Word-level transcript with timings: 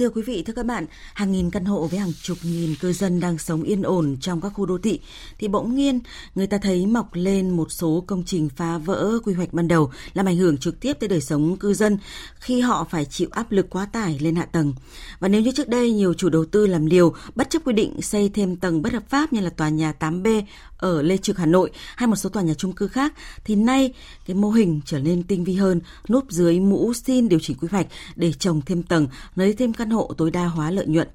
Thưa 0.00 0.10
quý 0.10 0.22
vị, 0.22 0.42
thưa 0.46 0.52
các 0.52 0.66
bạn, 0.66 0.86
hàng 1.14 1.32
nghìn 1.32 1.50
căn 1.50 1.64
hộ 1.64 1.86
với 1.86 1.98
hàng 1.98 2.12
chục 2.22 2.38
nghìn 2.42 2.74
cư 2.74 2.92
dân 2.92 3.20
đang 3.20 3.38
sống 3.38 3.62
yên 3.62 3.82
ổn 3.82 4.16
trong 4.20 4.40
các 4.40 4.48
khu 4.48 4.66
đô 4.66 4.78
thị 4.78 5.00
thì 5.38 5.48
bỗng 5.48 5.74
nhiên 5.74 6.00
người 6.34 6.46
ta 6.46 6.58
thấy 6.58 6.86
mọc 6.86 7.08
lên 7.12 7.50
một 7.50 7.72
số 7.72 8.04
công 8.06 8.22
trình 8.26 8.48
phá 8.48 8.78
vỡ 8.78 9.18
quy 9.24 9.34
hoạch 9.34 9.52
ban 9.52 9.68
đầu 9.68 9.90
làm 10.12 10.26
ảnh 10.26 10.36
hưởng 10.36 10.58
trực 10.58 10.80
tiếp 10.80 10.92
tới 11.00 11.08
đời 11.08 11.20
sống 11.20 11.56
cư 11.56 11.74
dân 11.74 11.98
khi 12.38 12.60
họ 12.60 12.86
phải 12.90 13.04
chịu 13.04 13.28
áp 13.32 13.52
lực 13.52 13.70
quá 13.70 13.86
tải 13.86 14.18
lên 14.20 14.36
hạ 14.36 14.44
tầng. 14.44 14.74
Và 15.18 15.28
nếu 15.28 15.40
như 15.40 15.52
trước 15.52 15.68
đây 15.68 15.92
nhiều 15.92 16.14
chủ 16.14 16.28
đầu 16.28 16.44
tư 16.44 16.66
làm 16.66 16.86
liều 16.86 17.14
bất 17.34 17.50
chấp 17.50 17.62
quy 17.64 17.72
định 17.72 18.02
xây 18.02 18.28
thêm 18.28 18.56
tầng 18.56 18.82
bất 18.82 18.92
hợp 18.92 19.08
pháp 19.08 19.32
như 19.32 19.40
là 19.40 19.50
tòa 19.50 19.68
nhà 19.68 19.94
8B 20.00 20.42
ở 20.80 21.02
Lê 21.02 21.16
Trực 21.16 21.38
Hà 21.38 21.46
Nội 21.46 21.70
hay 21.96 22.06
một 22.06 22.16
số 22.16 22.28
tòa 22.28 22.42
nhà 22.42 22.54
chung 22.54 22.72
cư 22.72 22.88
khác 22.88 23.12
thì 23.44 23.54
nay 23.54 23.94
cái 24.26 24.34
mô 24.34 24.50
hình 24.50 24.80
trở 24.84 24.98
nên 24.98 25.22
tinh 25.22 25.44
vi 25.44 25.54
hơn, 25.54 25.80
núp 26.08 26.30
dưới 26.30 26.60
mũ 26.60 26.92
xin 26.94 27.28
điều 27.28 27.38
chỉnh 27.42 27.56
quy 27.60 27.68
hoạch 27.70 27.86
để 28.16 28.32
trồng 28.32 28.60
thêm 28.66 28.82
tầng, 28.82 29.08
lấy 29.34 29.52
thêm 29.52 29.72
căn 29.72 29.89
hộ 29.90 30.10
tối 30.16 30.30
đa 30.30 30.44
hóa 30.44 30.70
lợi 30.70 30.86
nhuận. 30.86 31.08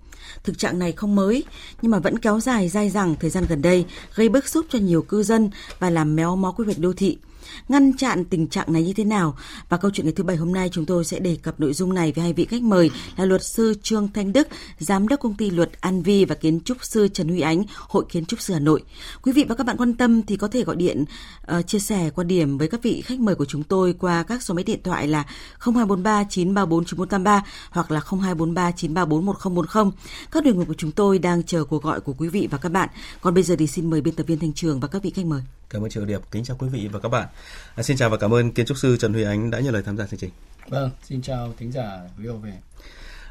Thực 0.44 0.58
trạng 0.58 0.80
này 0.80 0.92
không 0.92 1.16
mới, 1.16 1.44
nhưng 1.82 1.92
mà 1.92 2.00
vẫn 2.00 2.20
kéo 2.20 2.40
dài 2.40 2.70
dai 2.70 2.90
dẳng 2.90 3.16
thời 3.20 3.30
gian 3.30 3.46
gần 3.50 3.62
đây, 3.62 3.86
gây 4.16 4.30
bức 4.30 4.48
xúc 4.48 4.66
cho 4.70 4.80
nhiều 4.80 5.02
cư 5.02 5.24
dân 5.24 5.50
và 5.80 5.90
làm 5.90 6.16
méo 6.16 6.36
mó 6.36 6.52
quy 6.52 6.66
hoạch 6.66 6.80
đô 6.80 6.94
thị 6.94 7.18
ngăn 7.70 7.94
chặn 7.94 8.26
tình 8.26 8.48
trạng 8.48 8.74
này 8.74 8.84
như 8.84 8.94
thế 8.94 9.04
nào. 9.04 9.38
Và 9.70 9.78
câu 9.78 9.92
chuyện 9.92 10.06
ngày 10.06 10.14
thứ 10.14 10.24
bảy 10.24 10.36
hôm 10.36 10.54
nay 10.54 10.70
chúng 10.72 10.86
tôi 10.86 11.06
sẽ 11.06 11.20
đề 11.20 11.38
cập 11.44 11.60
nội 11.60 11.74
dung 11.74 11.94
này 11.94 12.12
với 12.16 12.24
hai 12.24 12.34
vị 12.34 12.46
khách 12.46 12.62
mời 12.62 12.92
là 13.18 13.26
luật 13.26 13.44
sư 13.44 13.74
Trương 13.82 14.10
Thanh 14.14 14.34
Đức, 14.34 14.48
giám 14.80 15.08
đốc 15.08 15.20
công 15.20 15.34
ty 15.34 15.50
luật 15.50 15.82
An 15.82 16.02
Vi 16.02 16.26
và 16.26 16.36
kiến 16.36 16.60
trúc 16.60 16.86
sư 16.86 17.08
Trần 17.08 17.28
Huy 17.28 17.42
Ánh, 17.42 17.64
Hội 17.78 18.06
Kiến 18.10 18.26
trúc 18.26 18.42
sư 18.42 18.54
Hà 18.54 18.60
Nội. 18.60 18.84
Quý 19.22 19.32
vị 19.32 19.46
và 19.50 19.56
các 19.56 19.64
bạn 19.64 19.78
quan 19.78 19.94
tâm 19.94 20.22
thì 20.22 20.38
có 20.38 20.48
thể 20.48 20.64
gọi 20.64 20.76
điện 20.76 21.06
uh, 21.58 21.68
chia 21.68 21.80
sẻ 21.80 22.10
quan 22.16 22.28
điểm 22.28 22.58
với 22.58 22.68
các 22.68 22.84
vị 22.84 23.02
khách 23.02 23.20
mời 23.20 23.36
của 23.36 23.46
chúng 23.46 23.64
tôi 23.64 23.94
qua 24.00 24.24
các 24.24 24.44
số 24.44 24.54
máy 24.54 24.64
điện 24.64 24.80
thoại 24.84 25.08
là 25.08 25.24
0243 25.60 26.24
934 26.24 26.86
9483 26.86 27.44
hoặc 27.70 27.92
là 27.92 28.00
0243 28.00 28.72
934 28.72 29.26
1040. 29.26 29.92
Các 30.32 30.44
đường 30.44 30.58
mục 30.58 30.68
của 30.68 30.74
chúng 30.74 30.92
tôi 30.92 31.20
đang 31.20 31.44
chờ 31.44 31.64
cuộc 31.64 31.84
gọi 31.84 32.00
của 32.02 32.14
quý 32.18 32.28
vị 32.28 32.48
và 32.52 32.58
các 32.58 32.70
bạn. 32.70 32.90
Còn 33.22 33.34
bây 33.34 33.44
giờ 33.44 33.56
thì 33.60 33.68
xin 33.68 33.90
mời 33.90 34.02
biên 34.02 34.16
tập 34.16 34.28
viên 34.28 34.40
Thanh 34.40 34.54
Trường 34.54 34.80
và 34.80 34.88
các 34.88 35.04
vị 35.04 35.10
khách 35.10 35.26
mời. 35.26 35.42
Cảm 35.70 35.84
ơn 35.84 35.90
Triệu 35.90 36.06
Điệp, 36.06 36.22
kính 36.32 36.44
chào 36.44 36.58
quý 36.60 36.68
vị 36.70 36.90
và 36.92 37.00
các 37.00 37.10
bạn. 37.10 37.28
À, 37.76 37.84
xin 37.84 37.98
chào 37.98 38.10
và 38.10 38.18
cảm 38.18 38.34
ơn 38.34 38.52
kiến 38.52 38.66
trúc 38.66 38.78
sư 38.78 38.98
Trần 38.98 39.14
Huy 39.14 39.24
Ánh 39.24 39.52
đã 39.52 39.60
nhận 39.60 39.74
lời 39.74 39.84
tham 39.86 39.98
gia 39.98 40.08
chương 40.08 40.20
trình. 40.20 40.30
Vâng, 40.70 40.92
xin 41.04 41.22
chào 41.22 41.54
thính 41.58 41.72
giả 41.72 42.00
VOV. 42.18 42.46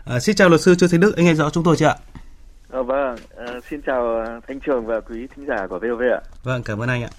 À, 0.04 0.20
xin 0.20 0.36
chào 0.36 0.48
luật 0.48 0.60
sư 0.60 0.74
Trương 0.74 0.88
Thế 0.88 0.98
Đức, 0.98 1.16
anh 1.16 1.24
nghe 1.24 1.34
rõ 1.34 1.50
chúng 1.50 1.64
tôi 1.64 1.76
chưa 1.76 1.86
ạ? 1.86 1.96
À, 2.72 2.82
vâng, 2.82 3.16
à, 3.36 3.46
xin 3.70 3.80
chào 3.86 4.20
à, 4.20 4.40
Thanh 4.48 4.60
Trường 4.60 4.86
và 4.86 5.00
quý 5.00 5.26
thính 5.36 5.46
giả 5.46 5.66
của 5.70 5.78
VOV 5.78 6.00
ạ. 6.00 6.20
Vâng, 6.42 6.62
cảm 6.62 6.82
ơn 6.82 6.88
anh 6.88 7.02
ạ. 7.02 7.10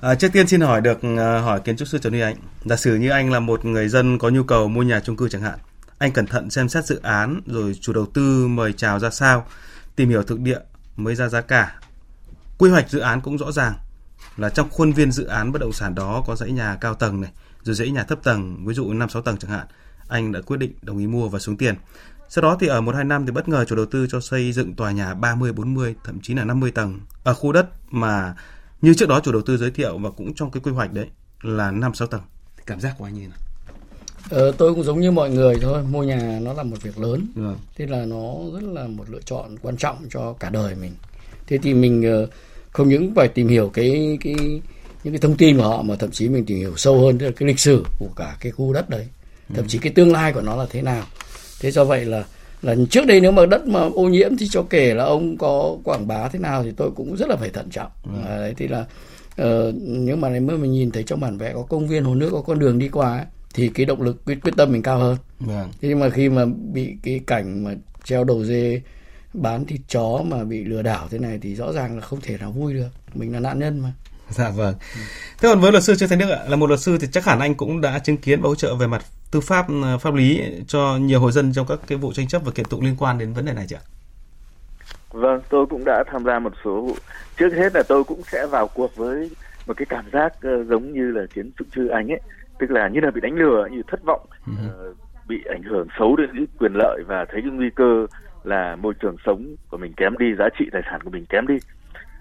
À, 0.00 0.14
trước 0.14 0.28
tiên 0.32 0.46
xin 0.46 0.60
hỏi 0.60 0.80
được 0.80 0.98
à, 1.02 1.38
hỏi 1.38 1.60
kiến 1.60 1.76
trúc 1.76 1.88
sư 1.88 1.98
Trần 1.98 2.12
Huy 2.12 2.22
Ánh. 2.22 2.36
Giả 2.64 2.76
sử 2.76 2.94
như 2.94 3.10
anh 3.10 3.32
là 3.32 3.40
một 3.40 3.64
người 3.64 3.88
dân 3.88 4.18
có 4.18 4.28
nhu 4.28 4.42
cầu 4.42 4.68
mua 4.68 4.82
nhà 4.82 5.00
chung 5.00 5.16
cư 5.16 5.28
chẳng 5.28 5.42
hạn, 5.42 5.58
anh 5.98 6.12
cẩn 6.12 6.26
thận 6.26 6.50
xem 6.50 6.68
xét 6.68 6.84
dự 6.84 7.00
án 7.02 7.40
rồi 7.46 7.78
chủ 7.80 7.92
đầu 7.92 8.06
tư 8.06 8.46
mời 8.48 8.72
chào 8.72 8.98
ra 8.98 9.10
sao, 9.10 9.46
tìm 9.96 10.08
hiểu 10.08 10.22
thực 10.22 10.40
địa 10.40 10.58
mới 10.96 11.14
ra 11.14 11.28
giá 11.28 11.40
cả. 11.40 11.80
Quy 12.58 12.70
hoạch 12.70 12.90
dự 12.90 12.98
án 12.98 13.20
cũng 13.20 13.38
rõ 13.38 13.52
ràng, 13.52 13.74
là 14.36 14.48
trong 14.48 14.70
khuôn 14.70 14.92
viên 14.92 15.12
dự 15.12 15.24
án 15.24 15.52
bất 15.52 15.58
động 15.58 15.72
sản 15.72 15.94
đó 15.94 16.24
có 16.26 16.36
dãy 16.36 16.50
nhà 16.50 16.76
cao 16.80 16.94
tầng 16.94 17.20
này, 17.20 17.30
rồi 17.62 17.74
dãy 17.74 17.90
nhà 17.90 18.04
thấp 18.04 18.18
tầng, 18.22 18.66
ví 18.66 18.74
dụ 18.74 18.92
5 18.92 19.08
6 19.08 19.22
tầng 19.22 19.36
chẳng 19.36 19.50
hạn. 19.50 19.66
Anh 20.08 20.32
đã 20.32 20.40
quyết 20.40 20.56
định 20.56 20.72
đồng 20.82 20.98
ý 20.98 21.06
mua 21.06 21.28
và 21.28 21.38
xuống 21.38 21.56
tiền. 21.56 21.74
Sau 22.28 22.42
đó 22.42 22.56
thì 22.60 22.66
ở 22.66 22.80
1 22.80 22.94
2 22.94 23.04
năm 23.04 23.26
thì 23.26 23.32
bất 23.32 23.48
ngờ 23.48 23.64
chủ 23.64 23.76
đầu 23.76 23.86
tư 23.86 24.06
cho 24.10 24.20
xây 24.20 24.52
dựng 24.52 24.74
tòa 24.74 24.90
nhà 24.90 25.14
30 25.14 25.52
40 25.52 25.94
thậm 26.04 26.20
chí 26.22 26.34
là 26.34 26.44
50 26.44 26.70
tầng 26.70 27.00
ở 27.24 27.34
khu 27.34 27.52
đất 27.52 27.66
mà 27.90 28.34
như 28.82 28.94
trước 28.94 29.08
đó 29.08 29.20
chủ 29.20 29.32
đầu 29.32 29.42
tư 29.42 29.56
giới 29.56 29.70
thiệu 29.70 29.98
và 29.98 30.10
cũng 30.10 30.34
trong 30.34 30.50
cái 30.50 30.60
quy 30.64 30.72
hoạch 30.72 30.92
đấy 30.92 31.06
là 31.42 31.70
5 31.70 31.94
6 31.94 32.08
tầng. 32.08 32.22
Thì 32.56 32.62
cảm 32.66 32.80
giác 32.80 32.94
của 32.98 33.04
anh 33.04 33.14
như 33.14 33.20
thế 33.20 33.26
nào? 33.26 33.38
Ờ, 34.30 34.52
tôi 34.52 34.74
cũng 34.74 34.84
giống 34.84 35.00
như 35.00 35.10
mọi 35.10 35.30
người 35.30 35.58
thôi, 35.62 35.82
mua 35.82 36.02
nhà 36.02 36.38
nó 36.42 36.52
là 36.52 36.62
một 36.62 36.82
việc 36.82 36.98
lớn. 36.98 37.26
Ừ. 37.36 37.54
Thế 37.76 37.86
là 37.86 38.04
nó 38.04 38.34
rất 38.52 38.62
là 38.62 38.86
một 38.86 39.04
lựa 39.10 39.20
chọn 39.24 39.56
quan 39.62 39.76
trọng 39.76 40.06
cho 40.10 40.32
cả 40.32 40.50
đời 40.50 40.74
mình. 40.74 40.92
Thế 41.46 41.58
thì 41.58 41.74
mình 41.74 42.22
uh, 42.24 42.30
không 42.70 42.88
những 42.88 43.14
phải 43.14 43.28
tìm 43.28 43.48
hiểu 43.48 43.70
cái 43.74 44.18
cái 44.20 44.34
những 45.04 45.12
cái 45.14 45.18
thông 45.18 45.36
tin 45.36 45.56
của 45.56 45.62
họ 45.62 45.82
mà 45.82 45.96
thậm 45.96 46.10
chí 46.10 46.28
mình 46.28 46.44
tìm 46.44 46.58
hiểu 46.58 46.76
sâu 46.76 47.00
hơn 47.00 47.18
tức 47.18 47.26
là 47.26 47.32
cái 47.36 47.46
lịch 47.46 47.60
sử 47.60 47.84
của 47.98 48.08
cả 48.16 48.36
cái 48.40 48.52
khu 48.52 48.72
đất 48.72 48.90
đấy. 48.90 49.06
Thậm 49.54 49.68
chí 49.68 49.78
cái 49.78 49.92
tương 49.92 50.12
lai 50.12 50.32
của 50.32 50.40
nó 50.40 50.56
là 50.56 50.66
thế 50.70 50.82
nào. 50.82 51.04
Thế 51.60 51.70
do 51.70 51.84
vậy 51.84 52.04
là 52.04 52.24
là 52.62 52.76
trước 52.90 53.06
đây 53.06 53.20
nếu 53.20 53.32
mà 53.32 53.46
đất 53.46 53.66
mà 53.66 53.80
ô 53.80 54.02
nhiễm 54.02 54.36
thì 54.36 54.48
cho 54.50 54.62
kể 54.70 54.94
là 54.94 55.04
ông 55.04 55.38
có 55.38 55.76
quảng 55.84 56.06
bá 56.06 56.28
thế 56.28 56.38
nào 56.38 56.62
thì 56.64 56.72
tôi 56.76 56.90
cũng 56.90 57.16
rất 57.16 57.28
là 57.28 57.36
phải 57.36 57.48
thận 57.48 57.70
trọng. 57.70 57.90
Ừ. 58.04 58.10
à, 58.28 58.36
đấy 58.36 58.54
thì 58.56 58.68
là 58.68 58.80
uh, 58.80 59.74
nhưng 59.82 60.20
mà 60.20 60.28
nếu 60.28 60.40
mà 60.40 60.54
mình 60.54 60.72
nhìn 60.72 60.90
thấy 60.90 61.02
trong 61.02 61.20
bản 61.20 61.38
vẽ 61.38 61.52
có 61.54 61.62
công 61.62 61.88
viên 61.88 62.04
hồ 62.04 62.14
nước 62.14 62.30
có 62.32 62.42
con 62.42 62.58
đường 62.58 62.78
đi 62.78 62.88
qua 62.88 63.16
ấy, 63.16 63.26
thì 63.54 63.68
cái 63.68 63.86
động 63.86 64.02
lực 64.02 64.24
quyết 64.24 64.38
quyết 64.42 64.56
tâm 64.56 64.72
mình 64.72 64.82
cao 64.82 64.98
hơn. 64.98 65.16
Vâng. 65.40 65.68
thế 65.80 65.88
nhưng 65.88 66.00
mà 66.00 66.10
khi 66.10 66.28
mà 66.28 66.44
bị 66.72 66.94
cái 67.02 67.20
cảnh 67.26 67.64
mà 67.64 67.74
treo 68.04 68.24
đầu 68.24 68.44
dê 68.44 68.82
bán 69.34 69.64
thịt 69.64 69.80
chó 69.88 70.22
mà 70.26 70.44
bị 70.44 70.64
lừa 70.64 70.82
đảo 70.82 71.08
thế 71.10 71.18
này 71.18 71.38
thì 71.42 71.54
rõ 71.54 71.72
ràng 71.72 71.96
là 71.96 72.00
không 72.00 72.20
thể 72.22 72.38
nào 72.38 72.52
vui 72.52 72.74
được. 72.74 72.88
Mình 73.14 73.32
là 73.32 73.40
nạn 73.40 73.58
nhân 73.58 73.80
mà. 73.80 73.92
Dạ 74.28 74.50
vâng. 74.50 74.74
Thế 75.40 75.48
còn 75.48 75.60
với 75.60 75.72
luật 75.72 75.84
sư 75.84 75.94
trương 75.94 76.08
thanh 76.08 76.18
đức 76.18 76.30
ạ 76.30 76.44
là 76.48 76.56
một 76.56 76.66
luật 76.66 76.80
sư 76.80 76.98
thì 77.00 77.06
chắc 77.12 77.24
hẳn 77.24 77.40
anh 77.40 77.54
cũng 77.54 77.80
đã 77.80 77.98
chứng 77.98 78.16
kiến 78.16 78.40
và 78.40 78.48
hỗ 78.48 78.54
trợ 78.54 78.74
về 78.74 78.86
mặt 78.86 79.02
tư 79.30 79.40
pháp 79.40 79.66
ờ, 79.82 79.98
pháp 79.98 80.14
lý 80.14 80.42
cho 80.66 80.98
nhiều 81.00 81.20
hộ 81.20 81.30
dân 81.30 81.52
trong 81.52 81.66
các 81.66 81.78
cái 81.86 81.98
vụ 81.98 82.12
tranh 82.12 82.28
chấp 82.28 82.42
và 82.44 82.52
kiện 82.52 82.66
tụng 82.66 82.84
liên 82.84 82.96
quan 82.98 83.18
đến 83.18 83.32
vấn 83.32 83.44
đề 83.44 83.52
này 83.52 83.66
chứ 83.68 83.76
ạ? 83.76 83.84
Vâng 85.10 85.40
tôi 85.50 85.66
cũng 85.66 85.84
đã 85.84 86.04
tham 86.12 86.24
gia 86.24 86.38
một 86.38 86.52
số 86.64 86.80
vụ. 86.80 86.94
Trước 87.38 87.48
hết 87.56 87.74
là 87.74 87.82
tôi 87.82 88.04
cũng 88.04 88.22
sẽ 88.32 88.46
vào 88.46 88.68
cuộc 88.68 88.96
với 88.96 89.30
một 89.66 89.74
cái 89.76 89.86
cảm 89.88 90.04
giác 90.12 90.32
uh, 90.36 90.66
giống 90.68 90.92
như 90.92 91.10
là 91.10 91.22
chiến 91.34 91.50
trúc 91.58 91.66
sư 91.76 91.88
anh 91.88 92.08
ấy. 92.08 92.20
Tức 92.58 92.70
là 92.70 92.88
như 92.88 93.00
là 93.00 93.10
bị 93.10 93.20
đánh 93.20 93.34
lừa 93.34 93.66
như 93.70 93.82
thất 93.90 94.00
vọng 94.04 94.26
uh, 94.50 94.96
bị 95.28 95.36
ảnh 95.50 95.62
hưởng 95.62 95.88
xấu 95.98 96.16
đến 96.16 96.30
cái 96.32 96.46
quyền 96.58 96.72
lợi 96.74 97.02
và 97.06 97.24
thấy 97.32 97.40
cái 97.42 97.50
nguy 97.50 97.70
cơ 97.76 98.06
là 98.44 98.76
môi 98.76 98.94
trường 98.94 99.16
sống 99.26 99.56
của 99.68 99.76
mình 99.76 99.92
kém 99.96 100.18
đi 100.18 100.34
giá 100.38 100.48
trị 100.58 100.64
tài 100.72 100.82
sản 100.90 101.00
của 101.04 101.10
mình 101.10 101.26
kém 101.28 101.46
đi. 101.46 101.54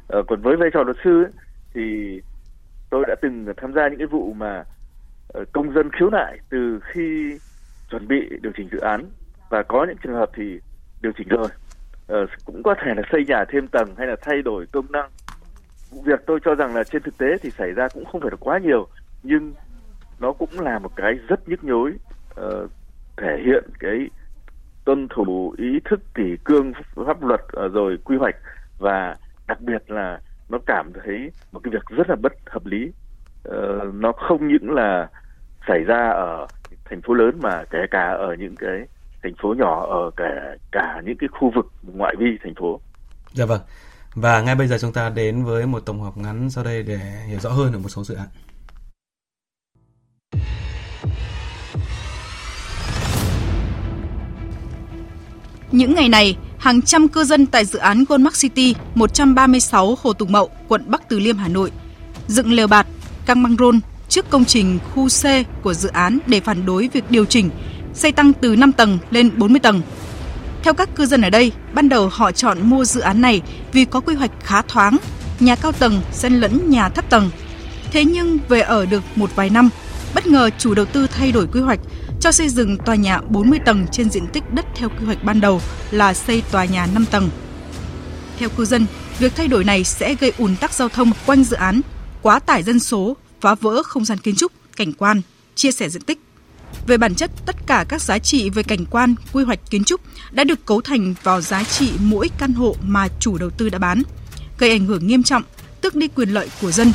Ờ, 0.08 0.24
còn 0.28 0.42
với 0.42 0.56
vai 0.56 0.70
trò 0.74 0.84
luật 0.84 0.98
sư 1.04 1.24
ấy, 1.24 1.32
thì 1.74 2.20
tôi 2.90 3.06
đã 3.08 3.16
từng 3.22 3.46
tham 3.58 3.74
gia 3.74 3.88
những 3.88 3.98
cái 3.98 4.08
vụ 4.08 4.34
mà 4.34 4.64
ờ, 5.28 5.46
công 5.52 5.74
dân 5.74 5.90
khiếu 6.00 6.10
nại 6.10 6.40
từ 6.50 6.80
khi 6.84 7.38
chuẩn 7.90 8.08
bị 8.08 8.30
điều 8.42 8.52
chỉnh 8.58 8.70
dự 8.72 8.80
án. 8.80 9.06
Và 9.50 9.64
có 9.64 9.86
những 9.86 9.98
trường 10.04 10.16
hợp 10.16 10.30
thì 10.36 10.60
điều 11.02 11.12
chỉnh 11.18 11.28
rồi. 11.28 11.48
Uh, 12.24 12.30
cũng 12.46 12.64
có 12.64 12.76
thể 12.84 12.94
là 12.96 13.04
xây 13.12 13.26
nhà 13.26 13.46
thêm 13.50 13.68
tầng 13.68 13.96
hay 13.98 14.08
là 14.08 14.16
thay 14.22 14.42
đổi 14.42 14.66
công 14.72 14.92
năng. 14.92 15.10
Vụ 15.92 16.02
việc 16.02 16.20
tôi 16.26 16.40
cho 16.46 16.56
rằng 16.56 16.76
là 16.76 16.84
trên 16.84 17.04
thực 17.04 17.18
tế 17.18 17.38
thì 17.42 17.50
xảy 17.50 17.72
ra 17.72 17.88
cũng 17.88 18.06
không 18.06 18.22
phải 18.22 18.32
là 18.32 18.38
quá 18.40 18.58
nhiều 18.58 18.88
nhưng 19.24 19.54
nó 20.20 20.32
cũng 20.32 20.60
là 20.60 20.80
một 20.80 20.96
cái 20.96 21.14
rất 21.28 21.50
nhức 21.50 21.64
nhối 21.64 21.94
uh, 22.42 22.72
thể 23.18 23.42
hiện 23.46 23.64
cái 23.80 24.10
tuân 24.90 25.08
thủ 25.16 25.56
ý 25.58 25.80
thức 25.90 26.00
kỷ 26.16 26.38
cương 26.44 26.72
pháp 27.08 27.24
luật 27.24 27.42
ờ, 27.52 27.68
rồi 27.68 27.98
quy 28.04 28.18
hoạch 28.18 28.36
và 28.80 29.16
đặc 29.48 29.62
biệt 29.62 29.84
là 29.88 30.20
nó 30.50 30.58
cảm 30.66 30.92
thấy 30.94 31.32
một 31.52 31.60
cái 31.64 31.72
việc 31.74 31.86
rất 31.98 32.10
là 32.10 32.16
bất 32.16 32.34
hợp 32.50 32.66
lý 32.66 32.92
ờ, 33.44 33.92
nó 33.94 34.12
không 34.12 34.48
những 34.48 34.70
là 34.70 35.08
xảy 35.68 35.84
ra 35.84 36.10
ở 36.10 36.48
thành 36.86 37.02
phố 37.02 37.14
lớn 37.14 37.40
mà 37.42 37.64
kể 37.72 37.80
cả 37.92 38.12
ở 38.20 38.36
những 38.40 38.56
cái 38.56 38.88
thành 39.24 39.34
phố 39.42 39.54
nhỏ 39.58 39.86
ờ, 39.90 39.98
ở 40.06 40.12
cả 40.16 40.56
cả 40.72 41.02
những 41.06 41.18
cái 41.18 41.30
khu 41.40 41.52
vực 41.56 41.66
ngoại 41.84 42.16
vi 42.20 42.38
thành 42.44 42.56
phố. 42.56 42.80
Dạ 43.34 43.46
vâng. 43.46 43.62
Và 44.16 44.42
ngay 44.42 44.56
bây 44.56 44.68
giờ 44.68 44.78
chúng 44.82 44.94
ta 44.94 45.10
đến 45.10 45.44
với 45.44 45.66
một 45.66 45.80
tổng 45.86 46.02
hợp 46.02 46.18
ngắn 46.18 46.50
sau 46.50 46.64
đây 46.64 46.84
để 46.84 47.00
hiểu 47.28 47.40
rõ 47.40 47.50
hơn 47.50 47.74
ở 47.74 47.80
một 47.80 47.90
số 47.90 48.04
dự 48.04 48.16
án. 48.16 48.28
Những 55.72 55.96
ngày 55.96 56.10
này, 56.10 56.38
hàng 56.58 56.82
trăm 56.82 57.08
cư 57.08 57.24
dân 57.24 57.46
tại 57.46 57.66
dự 57.66 57.80
án 57.80 58.04
Goldmark 58.10 58.40
City 58.40 58.76
136 58.96 59.98
Hồ 60.02 60.14
Tùng 60.14 60.32
Mậu, 60.32 60.50
quận 60.68 60.84
Bắc 60.88 61.10
Từ 61.10 61.20
Liêm, 61.20 61.38
Hà 61.38 61.48
Nội, 61.48 61.72
dựng 62.28 62.54
lều 62.54 62.68
bạt, 62.68 62.88
căng 63.26 63.44
băng 63.44 63.56
rôn 63.60 63.80
trước 64.10 64.30
công 64.30 64.46
trình 64.46 64.80
khu 64.94 65.08
C 65.10 65.24
của 65.64 65.74
dự 65.74 65.90
án 65.90 66.20
để 66.28 66.40
phản 66.40 66.66
đối 66.66 66.90
việc 66.94 67.04
điều 67.12 67.26
chỉnh 67.26 67.50
xây 67.94 68.12
tăng 68.12 68.34
từ 68.34 68.56
5 68.56 68.72
tầng 68.72 68.98
lên 69.12 69.32
40 69.38 69.60
tầng. 69.60 69.82
Theo 70.64 70.74
các 70.74 70.96
cư 70.96 71.06
dân 71.06 71.22
ở 71.22 71.30
đây, 71.30 71.52
ban 71.74 71.90
đầu 71.90 72.10
họ 72.12 72.32
chọn 72.32 72.58
mua 72.62 72.86
dự 72.86 73.02
án 73.02 73.22
này 73.22 73.42
vì 73.74 73.86
có 73.86 74.00
quy 74.00 74.16
hoạch 74.16 74.32
khá 74.44 74.62
thoáng, 74.62 74.98
nhà 75.40 75.56
cao 75.56 75.72
tầng 75.72 76.02
xen 76.12 76.34
lẫn 76.34 76.70
nhà 76.70 76.90
thấp 76.90 77.10
tầng. 77.10 77.30
Thế 77.92 78.06
nhưng 78.06 78.38
về 78.50 78.62
ở 78.62 78.86
được 78.86 79.04
một 79.16 79.30
vài 79.36 79.50
năm, 79.50 79.70
bất 80.16 80.28
ngờ 80.28 80.50
chủ 80.58 80.74
đầu 80.74 80.86
tư 80.86 81.08
thay 81.08 81.32
đổi 81.32 81.48
quy 81.48 81.62
hoạch 81.62 81.80
cho 82.20 82.32
xây 82.32 82.50
dựng 82.50 82.78
tòa 82.78 82.96
nhà 82.96 83.22
40 83.30 83.60
tầng 83.66 83.86
trên 83.92 84.10
diện 84.10 84.28
tích 84.28 84.44
đất 84.54 84.66
theo 84.76 84.90
quy 84.90 85.06
hoạch 85.06 85.24
ban 85.24 85.42
đầu 85.42 85.62
là 85.92 86.14
xây 86.14 86.44
tòa 86.52 86.66
nhà 86.66 86.88
5 86.94 87.06
tầng. 87.12 87.30
Theo 88.38 88.50
cư 88.50 88.66
dân, 88.66 88.86
việc 89.20 89.36
thay 89.36 89.48
đổi 89.48 89.64
này 89.64 89.84
sẽ 89.84 90.16
gây 90.16 90.34
ùn 90.38 90.56
tắc 90.56 90.74
giao 90.74 90.90
thông 90.90 91.12
quanh 91.26 91.44
dự 91.44 91.56
án, 91.56 91.82
quá 92.22 92.40
tải 92.40 92.64
dân 92.64 92.80
số, 92.80 93.18
phá 93.42 93.56
vỡ 93.56 93.84
không 93.84 94.06
gian 94.06 94.18
kiến 94.18 94.36
trúc, 94.36 94.52
cảnh 94.76 94.94
quan, 94.94 95.22
chia 95.56 95.72
sẻ 95.72 95.90
diện 95.90 96.02
tích. 96.02 96.20
Về 96.88 96.98
bản 96.98 97.16
chất, 97.16 97.32
tất 97.46 97.56
cả 97.68 97.86
các 97.90 98.02
giá 98.02 98.20
trị 98.20 98.50
về 98.50 98.64
cảnh 98.64 98.86
quan, 98.86 99.16
quy 99.34 99.44
hoạch 99.44 99.60
kiến 99.70 99.84
trúc 99.84 100.02
đã 100.32 100.44
được 100.44 100.66
cấu 100.66 100.82
thành 100.82 101.16
vào 101.24 101.42
giá 101.42 101.64
trị 101.64 101.92
mỗi 102.00 102.30
căn 102.38 102.54
hộ 102.54 102.76
mà 102.82 103.08
chủ 103.20 103.38
đầu 103.38 103.50
tư 103.50 103.70
đã 103.70 103.78
bán, 103.80 104.04
gây 104.58 104.70
ảnh 104.70 104.86
hưởng 104.86 105.08
nghiêm 105.08 105.24
trọng, 105.24 105.44
tước 105.82 105.96
đi 105.96 106.08
quyền 106.08 106.30
lợi 106.30 106.50
của 106.62 106.72
dân. 106.72 106.92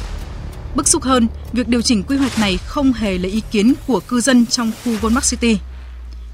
Bức 0.75 0.89
xúc 0.89 1.03
hơn, 1.03 1.29
việc 1.53 1.69
điều 1.69 1.83
chỉnh 1.83 2.03
quy 2.03 2.17
hoạch 2.17 2.39
này 2.39 2.59
không 2.67 2.93
hề 2.93 3.19
lấy 3.19 3.31
ý 3.31 3.43
kiến 3.51 3.75
của 3.87 4.01
cư 4.01 4.21
dân 4.21 4.47
trong 4.47 4.73
khu 4.85 4.93
Goldmark 5.03 5.31
City. 5.31 5.59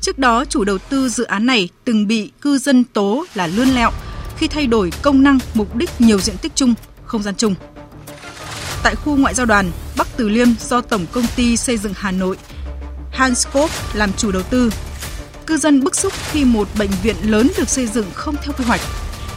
Trước 0.01 0.19
đó, 0.19 0.45
chủ 0.45 0.65
đầu 0.65 0.79
tư 0.79 1.09
dự 1.09 1.25
án 1.25 1.47
này 1.47 1.69
từng 1.85 2.07
bị 2.07 2.31
cư 2.41 2.59
dân 2.59 2.85
tố 2.85 3.25
là 3.35 3.47
lươn 3.47 3.69
lẹo 3.69 3.91
khi 4.37 4.49
thay 4.49 4.67
đổi 4.67 4.93
công 5.03 5.23
năng, 5.23 5.39
mục 5.55 5.77
đích 5.77 5.91
nhiều 6.01 6.21
diện 6.21 6.37
tích 6.37 6.53
chung, 6.55 6.75
không 7.05 7.23
gian 7.23 7.35
chung. 7.37 7.55
Tại 8.83 8.95
khu 8.95 9.17
ngoại 9.17 9.35
giao 9.35 9.47
đoàn 9.47 9.71
Bắc 9.97 10.17
Từ 10.17 10.29
Liêm 10.29 10.49
do 10.61 10.81
Tổng 10.81 11.07
Công 11.13 11.25
ty 11.37 11.57
Xây 11.57 11.77
dựng 11.77 11.93
Hà 11.97 12.11
Nội 12.11 12.37
Hanscope 13.13 13.75
làm 13.95 14.13
chủ 14.13 14.33
đầu 14.33 14.43
tư. 14.43 14.73
Cư 15.47 15.57
dân 15.57 15.85
bức 15.85 15.97
xúc 15.97 16.13
khi 16.31 16.45
một 16.45 16.69
bệnh 16.79 16.91
viện 17.03 17.17
lớn 17.23 17.49
được 17.59 17.69
xây 17.69 17.87
dựng 17.87 18.07
không 18.15 18.37
theo 18.43 18.53
quy 18.59 18.65
hoạch. 18.65 18.81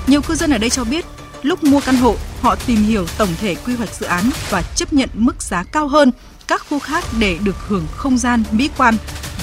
Nhiều 0.08 0.22
cư 0.22 0.36
dân 0.36 0.52
ở 0.52 0.58
đây 0.58 0.70
cho 0.70 0.84
biết, 0.84 1.06
lúc 1.44 1.64
mua 1.64 1.80
căn 1.86 1.96
hộ, 1.96 2.16
họ 2.42 2.56
tìm 2.68 2.78
hiểu 2.78 3.06
tổng 3.18 3.30
thể 3.40 3.56
quy 3.56 3.76
hoạch 3.76 3.94
dự 3.94 4.06
án 4.06 4.30
và 4.50 4.62
chấp 4.62 4.94
nhận 4.94 5.10
mức 5.14 5.42
giá 5.42 5.64
cao 5.64 5.88
hơn 5.88 6.12
các 6.48 6.66
khu 6.70 6.80
khác 6.80 7.04
để 7.20 7.38
được 7.44 7.56
hưởng 7.68 7.86
không 7.96 8.18
gian 8.18 8.44
mỹ 8.52 8.70
quan 8.78 8.96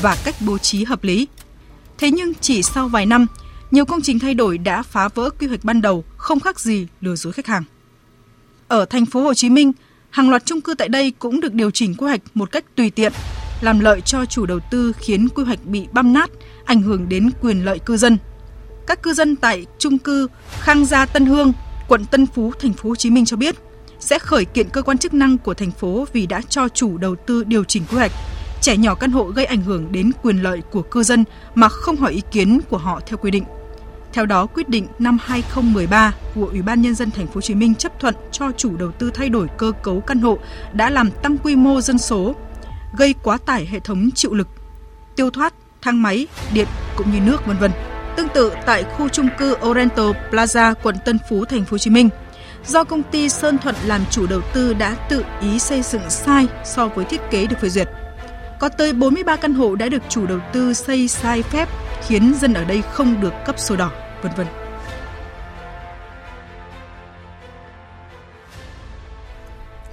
và 0.03 0.17
cách 0.25 0.35
bố 0.41 0.59
trí 0.59 0.85
hợp 0.85 1.05
lý. 1.05 1.29
Thế 1.99 2.11
nhưng 2.11 2.33
chỉ 2.41 2.63
sau 2.63 2.89
vài 2.89 3.07
năm, 3.07 3.27
nhiều 3.71 3.85
công 3.85 4.01
trình 4.03 4.19
thay 4.19 4.35
đổi 4.35 4.59
đã 4.59 4.83
phá 4.83 5.09
vỡ 5.09 5.31
quy 5.31 5.47
hoạch 5.47 5.65
ban 5.65 5.83
đầu, 5.83 6.05
không 6.17 6.41
khác 6.41 6.61
gì 6.61 6.87
lừa 7.01 7.17
dối 7.17 7.33
khách 7.33 7.47
hàng. 7.47 7.65
Ở 8.69 8.85
thành 8.85 9.07
phố 9.07 9.21
Hồ 9.21 9.35
Chí 9.35 9.51
Minh, 9.51 9.73
hàng 10.11 10.31
loạt 10.31 10.47
chung 10.47 10.61
cư 10.61 10.75
tại 10.75 10.89
đây 10.89 11.13
cũng 11.19 11.41
được 11.41 11.53
điều 11.53 11.71
chỉnh 11.71 11.95
quy 11.95 12.07
hoạch 12.07 12.21
một 12.35 12.53
cách 12.53 12.65
tùy 12.77 12.91
tiện, 12.91 13.13
làm 13.61 13.81
lợi 13.81 14.01
cho 14.01 14.25
chủ 14.25 14.47
đầu 14.47 14.61
tư 14.71 14.93
khiến 14.99 15.29
quy 15.29 15.45
hoạch 15.45 15.65
bị 15.65 15.87
băm 15.93 16.13
nát, 16.13 16.31
ảnh 16.65 16.83
hưởng 16.83 17.09
đến 17.09 17.31
quyền 17.41 17.65
lợi 17.65 17.79
cư 17.79 17.97
dân. 17.97 18.19
Các 18.87 19.03
cư 19.03 19.15
dân 19.15 19.37
tại 19.37 19.67
chung 19.79 19.99
cư 19.99 20.27
Khang 20.61 20.85
Gia 20.85 21.07
Tân 21.07 21.27
Hương, 21.27 21.53
quận 21.91 22.05
Tân 22.07 22.27
Phú, 22.27 22.53
thành 22.61 22.73
phố 22.73 22.89
Hồ 22.89 22.97
Chí 22.97 23.11
Minh 23.11 23.25
cho 23.25 23.37
biết 23.37 23.57
sẽ 24.01 24.19
khởi 24.19 24.45
kiện 24.45 24.69
cơ 24.69 24.83
quan 24.83 24.99
chức 24.99 25.15
năng 25.15 25.39
của 25.39 25.55
thành 25.55 25.71
phố 25.71 26.07
vì 26.13 26.27
đã 26.27 26.41
cho 26.49 26.69
chủ 26.69 26.99
đầu 26.99 27.17
tư 27.17 27.45
điều 27.45 27.65
chỉnh 27.65 27.83
quy 27.91 27.97
hoạch 27.97 28.13
trẻ 28.61 28.77
nhỏ 28.77 28.95
căn 28.95 29.11
hộ 29.11 29.25
gây 29.25 29.45
ảnh 29.45 29.63
hưởng 29.63 29.93
đến 29.93 30.11
quyền 30.23 30.43
lợi 30.43 30.63
của 30.71 30.83
cư 30.83 31.03
dân 31.03 31.25
mà 31.55 31.69
không 31.69 31.97
hỏi 31.97 32.13
ý 32.13 32.23
kiến 32.31 32.61
của 32.71 32.79
họ 32.79 33.01
theo 33.07 33.17
quy 33.17 33.31
định. 33.31 33.45
Theo 34.13 34.27
đó, 34.27 34.47
quyết 34.47 34.69
định 34.69 34.87
năm 34.99 35.19
2013 35.23 36.15
của 36.35 36.47
Ủy 36.47 36.63
ban 36.63 36.83
nhân 36.83 36.95
dân 36.95 37.11
thành 37.11 37.27
phố 37.27 37.35
Hồ 37.35 37.41
Chí 37.41 37.55
Minh 37.55 37.75
chấp 37.75 38.01
thuận 38.01 38.15
cho 38.33 38.53
chủ 38.57 38.77
đầu 38.77 38.93
tư 38.93 39.11
thay 39.15 39.29
đổi 39.29 39.47
cơ 39.59 39.73
cấu 39.83 40.01
căn 40.01 40.19
hộ 40.19 40.39
đã 40.73 40.91
làm 40.91 41.11
tăng 41.11 41.39
quy 41.39 41.57
mô 41.57 41.81
dân 41.81 41.99
số, 41.99 42.35
gây 42.99 43.15
quá 43.23 43.39
tải 43.47 43.67
hệ 43.67 43.81
thống 43.81 44.11
chịu 44.15 44.35
lực, 44.35 44.49
tiêu 45.17 45.31
thoát, 45.31 45.55
thang 45.83 46.03
máy, 46.03 46.27
điện 46.55 46.67
cũng 46.97 47.13
như 47.13 47.21
nước 47.21 47.47
vân 47.47 47.57
vân. 47.57 47.90
Tương 48.17 48.29
tự 48.29 48.53
tại 48.67 48.85
khu 48.85 49.09
chung 49.09 49.29
cư 49.39 49.57
Oriental 49.67 50.11
Plaza, 50.31 50.75
quận 50.83 50.97
Tân 51.05 51.19
Phú, 51.29 51.45
thành 51.45 51.65
phố 51.65 51.71
Hồ 51.71 51.79
Chí 51.79 51.91
Minh, 51.91 52.09
do 52.67 52.85
công 52.85 53.03
ty 53.03 53.29
Sơn 53.29 53.59
Thuận 53.59 53.75
làm 53.87 54.01
chủ 54.11 54.27
đầu 54.27 54.41
tư 54.55 54.75
đã 54.75 54.97
tự 55.09 55.25
ý 55.41 55.59
xây 55.59 55.83
dựng 55.83 56.11
sai 56.11 56.47
so 56.65 56.89
với 56.89 57.05
thiết 57.05 57.21
kế 57.31 57.47
được 57.47 57.57
phê 57.61 57.69
duyệt. 57.69 57.89
Có 58.59 58.69
tới 58.69 58.93
43 58.93 59.37
căn 59.37 59.55
hộ 59.55 59.75
đã 59.75 59.89
được 59.89 60.03
chủ 60.09 60.27
đầu 60.27 60.39
tư 60.53 60.75
xây 60.75 61.09
sai 61.09 61.43
phép 61.43 61.69
khiến 62.07 62.35
dân 62.41 62.55
ở 62.55 62.65
đây 62.65 62.83
không 62.93 63.21
được 63.21 63.33
cấp 63.47 63.59
sổ 63.59 63.77
đỏ, 63.77 63.91
vân 64.23 64.33
vân. 64.37 64.47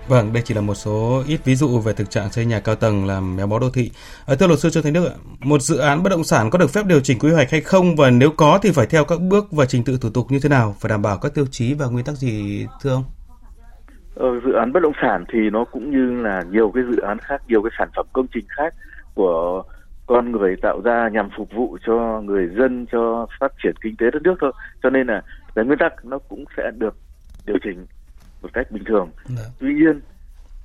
Vâng, 0.07 0.33
đây 0.33 0.43
chỉ 0.45 0.53
là 0.53 0.61
một 0.61 0.73
số 0.75 1.23
ít 1.27 1.39
ví 1.45 1.55
dụ 1.55 1.79
về 1.79 1.93
thực 1.93 2.09
trạng 2.09 2.31
xây 2.31 2.45
nhà 2.45 2.59
cao 2.59 2.75
tầng 2.75 3.05
làm 3.05 3.35
méo 3.35 3.47
mó 3.47 3.59
đô 3.59 3.69
thị. 3.69 3.91
Ở 4.25 4.35
thưa 4.35 4.47
luật 4.47 4.59
sư 4.59 4.69
Trương 4.69 4.83
Thành 4.83 4.93
Đức, 4.93 5.09
một 5.39 5.61
dự 5.61 5.77
án 5.77 6.03
bất 6.03 6.09
động 6.09 6.23
sản 6.23 6.49
có 6.49 6.59
được 6.59 6.69
phép 6.69 6.85
điều 6.85 6.99
chỉnh 6.99 7.19
quy 7.19 7.31
hoạch 7.31 7.51
hay 7.51 7.61
không 7.61 7.95
và 7.95 8.09
nếu 8.09 8.31
có 8.37 8.59
thì 8.61 8.71
phải 8.71 8.85
theo 8.85 9.05
các 9.05 9.21
bước 9.21 9.51
và 9.51 9.65
trình 9.65 9.83
tự 9.83 9.97
thủ 10.01 10.09
tục 10.13 10.25
như 10.29 10.39
thế 10.43 10.49
nào, 10.49 10.75
phải 10.79 10.89
đảm 10.89 11.01
bảo 11.01 11.17
các 11.17 11.33
tiêu 11.35 11.45
chí 11.51 11.73
và 11.73 11.85
nguyên 11.85 12.05
tắc 12.05 12.15
gì 12.15 12.65
thưa 12.81 12.93
ông? 12.93 13.03
Ờ, 14.15 14.27
dự 14.45 14.51
án 14.51 14.73
bất 14.73 14.79
động 14.83 14.93
sản 15.01 15.25
thì 15.33 15.39
nó 15.51 15.65
cũng 15.71 15.91
như 15.91 16.21
là 16.23 16.43
nhiều 16.51 16.71
cái 16.73 16.83
dự 16.91 17.01
án 17.01 17.17
khác, 17.19 17.41
nhiều 17.47 17.61
cái 17.61 17.71
sản 17.79 17.89
phẩm 17.95 18.05
công 18.13 18.27
trình 18.33 18.45
khác 18.57 18.73
của 19.15 19.63
con 20.05 20.31
người 20.31 20.55
tạo 20.61 20.81
ra 20.83 21.09
nhằm 21.13 21.29
phục 21.37 21.49
vụ 21.55 21.77
cho 21.85 22.21
người 22.25 22.49
dân 22.57 22.85
cho 22.91 23.27
phát 23.39 23.51
triển 23.63 23.75
kinh 23.81 23.95
tế 23.97 24.05
đất 24.13 24.21
nước 24.21 24.35
thôi. 24.41 24.51
Cho 24.83 24.89
nên 24.89 25.07
là 25.07 25.21
về 25.55 25.63
nguyên 25.63 25.79
tắc 25.79 26.05
nó 26.05 26.19
cũng 26.29 26.45
sẽ 26.57 26.63
được 26.77 26.95
điều 27.45 27.57
chỉnh 27.63 27.85
một 28.41 28.49
cách 28.53 28.71
bình 28.71 28.83
thường. 28.83 29.09
Đã. 29.29 29.35
Dạ. 29.35 29.43
Tuy 29.59 29.73
nhiên 29.73 30.01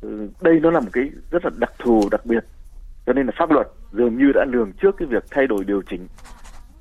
ừ, 0.00 0.28
đây 0.40 0.60
nó 0.60 0.70
là 0.70 0.80
một 0.80 0.90
cái 0.92 1.10
rất 1.30 1.44
là 1.44 1.50
đặc 1.56 1.72
thù 1.78 2.08
đặc 2.10 2.26
biệt 2.26 2.44
cho 3.06 3.12
nên 3.12 3.26
là 3.26 3.32
pháp 3.38 3.50
luật 3.50 3.66
dường 3.92 4.16
như 4.16 4.32
đã 4.34 4.44
lường 4.48 4.72
trước 4.72 4.96
cái 4.98 5.08
việc 5.08 5.24
thay 5.30 5.46
đổi 5.46 5.64
điều 5.64 5.82
chỉnh 5.90 6.08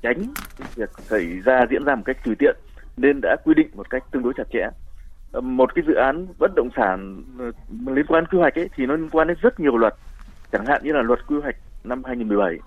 tránh 0.02 0.34
cái 0.58 0.68
việc 0.74 0.90
xảy 0.98 1.40
ra 1.44 1.66
diễn 1.70 1.84
ra 1.84 1.94
một 1.94 2.02
cách 2.04 2.16
tùy 2.24 2.34
tiện 2.38 2.56
nên 2.96 3.20
đã 3.22 3.36
quy 3.44 3.54
định 3.54 3.68
một 3.74 3.90
cách 3.90 4.04
tương 4.10 4.22
đối 4.22 4.32
chặt 4.36 4.46
chẽ 4.52 4.68
ờ, 5.32 5.40
một 5.40 5.74
cái 5.74 5.84
dự 5.86 5.94
án 5.94 6.26
bất 6.38 6.50
động 6.56 6.68
sản 6.76 7.24
ờ, 7.38 7.50
liên 7.86 8.06
quan 8.06 8.26
quy 8.26 8.38
hoạch 8.38 8.58
ấy 8.58 8.70
thì 8.76 8.86
nó 8.86 8.96
liên 8.96 9.10
quan 9.10 9.28
đến 9.28 9.36
rất 9.42 9.60
nhiều 9.60 9.76
luật 9.76 9.94
chẳng 10.52 10.66
hạn 10.66 10.80
như 10.84 10.92
là 10.92 11.02
luật 11.02 11.26
quy 11.26 11.36
hoạch 11.42 11.56
năm 11.84 12.04
2017 12.04 12.58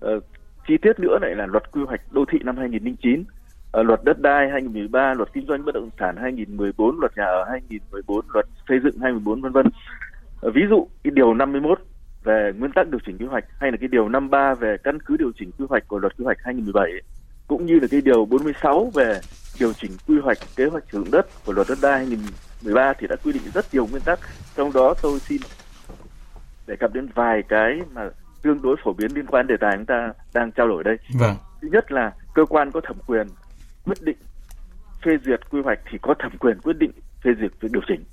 ờ, 0.00 0.20
chi 0.68 0.78
tiết 0.82 1.00
nữa 1.00 1.18
lại 1.22 1.34
là 1.34 1.46
luật 1.46 1.72
quy 1.72 1.82
hoạch 1.86 2.00
đô 2.10 2.24
thị 2.32 2.38
năm 2.44 2.56
2009 2.56 3.20
uh, 3.20 3.26
luật 3.72 4.04
đất 4.04 4.20
đai 4.20 4.50
2013, 4.50 5.14
luật 5.14 5.32
kinh 5.32 5.46
doanh 5.46 5.64
bất 5.64 5.74
động 5.74 5.90
sản 5.98 6.16
2014, 6.16 7.00
luật 7.00 7.12
nhà 7.16 7.24
ở 7.24 7.44
2014, 7.50 8.24
luật 8.32 8.46
xây 8.68 8.78
dựng 8.84 8.98
2014 9.00 9.40
vân 9.42 9.52
vân. 9.52 9.66
Uh, 10.46 10.54
ví 10.54 10.62
dụ 10.70 10.86
cái 11.04 11.10
điều 11.10 11.34
51 11.34 11.80
về 12.24 12.52
nguyên 12.58 12.72
tắc 12.72 12.90
điều 12.90 13.00
chỉnh 13.06 13.18
quy 13.18 13.26
hoạch 13.26 13.44
hay 13.58 13.70
là 13.70 13.76
cái 13.80 13.88
điều 13.88 14.08
53 14.08 14.54
về 14.54 14.76
căn 14.84 14.98
cứ 15.00 15.16
điều 15.16 15.32
chỉnh 15.38 15.50
quy 15.58 15.66
hoạch 15.68 15.88
của 15.88 15.98
luật 15.98 16.16
quy 16.16 16.24
hoạch 16.24 16.38
2017 16.44 16.90
cũng 17.48 17.66
như 17.66 17.78
là 17.78 17.86
cái 17.90 18.00
điều 18.00 18.24
46 18.24 18.90
về 18.94 19.20
điều 19.60 19.72
chỉnh 19.72 19.90
quy 20.06 20.18
hoạch 20.18 20.38
kế 20.56 20.66
hoạch 20.66 20.84
sử 20.92 20.98
dụng 20.98 21.10
đất 21.10 21.26
của 21.46 21.52
luật 21.52 21.66
đất 21.68 21.78
đai 21.82 21.98
2013 21.98 22.92
thì 22.98 23.06
đã 23.06 23.16
quy 23.24 23.32
định 23.32 23.42
rất 23.54 23.64
nhiều 23.72 23.86
nguyên 23.90 24.02
tắc 24.02 24.18
trong 24.56 24.72
đó 24.72 24.94
tôi 25.02 25.18
xin 25.18 25.40
đề 26.66 26.76
cập 26.76 26.94
đến 26.94 27.08
vài 27.14 27.42
cái 27.48 27.80
mà 27.92 28.08
tương 28.42 28.62
đối 28.62 28.76
phổ 28.84 28.92
biến 28.92 29.10
liên 29.14 29.26
quan 29.26 29.46
đề 29.46 29.54
tài 29.60 29.76
chúng 29.76 29.86
ta 29.86 30.12
đang 30.34 30.52
trao 30.52 30.68
đổi 30.68 30.84
đây. 30.84 30.96
Vâng. 31.20 31.34
Thứ 31.62 31.68
nhất 31.72 31.92
là 31.92 32.12
cơ 32.34 32.44
quan 32.44 32.70
có 32.70 32.80
thẩm 32.80 32.96
quyền 33.06 33.26
quyết 33.84 33.98
định 34.02 34.16
phê 35.04 35.18
duyệt 35.24 35.40
quy 35.50 35.60
hoạch 35.60 35.78
thì 35.90 35.98
có 36.02 36.14
thẩm 36.18 36.38
quyền 36.38 36.60
quyết 36.60 36.78
định 36.78 36.90
phê 37.24 37.30
duyệt 37.40 37.50
việc 37.60 37.72
điều 37.72 37.82
chỉnh. 37.88 38.04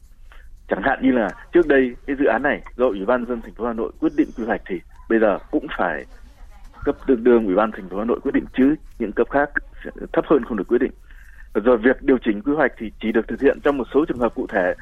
Chẳng 0.68 0.82
hạn 0.84 1.00
như 1.02 1.12
là 1.12 1.30
trước 1.54 1.68
đây 1.68 1.96
cái 2.08 2.16
dự 2.20 2.26
án 2.26 2.44
này 2.44 2.62
do 2.78 2.86
ủy 2.86 3.06
ban 3.06 3.26
dân 3.26 3.42
thành 3.42 3.54
phố 3.54 3.66
hà 3.66 3.74
nội 3.74 3.92
quyết 4.00 4.12
định 4.18 4.30
quy 4.38 4.46
hoạch 4.46 4.62
thì 4.66 4.76
bây 5.10 5.20
giờ 5.20 5.38
cũng 5.52 5.68
phải 5.78 6.06
cấp 6.84 6.96
tương 7.08 7.24
đương 7.24 7.46
ủy 7.46 7.56
ban 7.56 7.72
thành 7.72 7.90
phố 7.90 7.98
hà 7.98 8.06
nội 8.06 8.20
quyết 8.24 8.34
định 8.34 8.46
chứ 8.58 8.76
những 9.00 9.12
cấp 9.12 9.28
khác 9.30 9.50
thấp 10.14 10.26
hơn 10.28 10.46
không 10.46 10.58
được 10.58 10.68
quyết 10.68 10.82
định. 10.82 10.92
Rồi 11.54 11.78
việc 11.78 12.02
điều 12.02 12.18
chỉnh 12.18 12.42
quy 12.42 12.54
hoạch 12.54 12.72
thì 12.78 12.92
chỉ 13.02 13.12
được 13.12 13.28
thực 13.28 13.42
hiện 13.42 13.60
trong 13.64 13.78
một 13.78 13.88
số 13.94 14.06
trường 14.06 14.20
hợp 14.20 14.36
cụ 14.36 14.48
thể. 14.48 14.74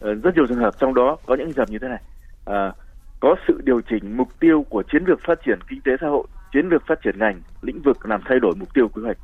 Ờ, 0.00 0.14
rất 0.14 0.34
nhiều 0.34 0.46
trường 0.48 0.58
hợp 0.58 0.74
trong 0.78 0.94
đó 0.94 1.16
có 1.26 1.34
những 1.34 1.46
trường 1.46 1.56
hợp 1.56 1.70
như 1.70 1.78
thế 1.78 1.88
này. 1.88 2.02
À, 2.44 2.72
có 3.20 3.36
sự 3.48 3.60
điều 3.64 3.80
chỉnh 3.80 4.16
mục 4.16 4.28
tiêu 4.40 4.66
của 4.68 4.82
chiến 4.82 5.04
lược 5.06 5.20
phát 5.26 5.38
triển 5.44 5.58
kinh 5.68 5.80
tế 5.80 5.92
xã 6.00 6.06
hội 6.08 6.26
chiến 6.52 6.68
lược 6.68 6.86
phát 6.86 6.98
triển 7.04 7.18
ngành 7.18 7.40
lĩnh 7.62 7.82
vực 7.82 8.06
làm 8.06 8.20
thay 8.24 8.40
đổi 8.40 8.54
mục 8.58 8.74
tiêu 8.74 8.88
quy 8.88 9.02
hoạch 9.02 9.16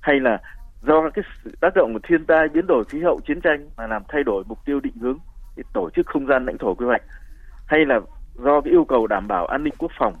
hay 0.00 0.20
là 0.20 0.38
do 0.82 1.10
cái 1.14 1.24
tác 1.60 1.74
động 1.74 1.92
của 1.92 2.00
thiên 2.08 2.26
tai 2.26 2.48
biến 2.48 2.66
đổi 2.66 2.84
khí 2.84 3.00
hậu 3.00 3.20
chiến 3.26 3.40
tranh 3.40 3.68
mà 3.76 3.86
làm 3.86 4.02
thay 4.08 4.24
đổi 4.24 4.44
mục 4.46 4.58
tiêu 4.64 4.80
định 4.80 4.94
hướng 5.00 5.18
cái 5.56 5.64
tổ 5.72 5.90
chức 5.90 6.06
không 6.06 6.26
gian 6.26 6.46
lãnh 6.46 6.58
thổ 6.58 6.74
quy 6.74 6.86
hoạch 6.86 7.02
hay 7.66 7.86
là 7.86 8.00
do 8.34 8.60
cái 8.60 8.72
yêu 8.72 8.84
cầu 8.84 9.06
đảm 9.06 9.28
bảo 9.28 9.46
an 9.46 9.64
ninh 9.64 9.74
quốc 9.78 9.90
phòng 9.98 10.14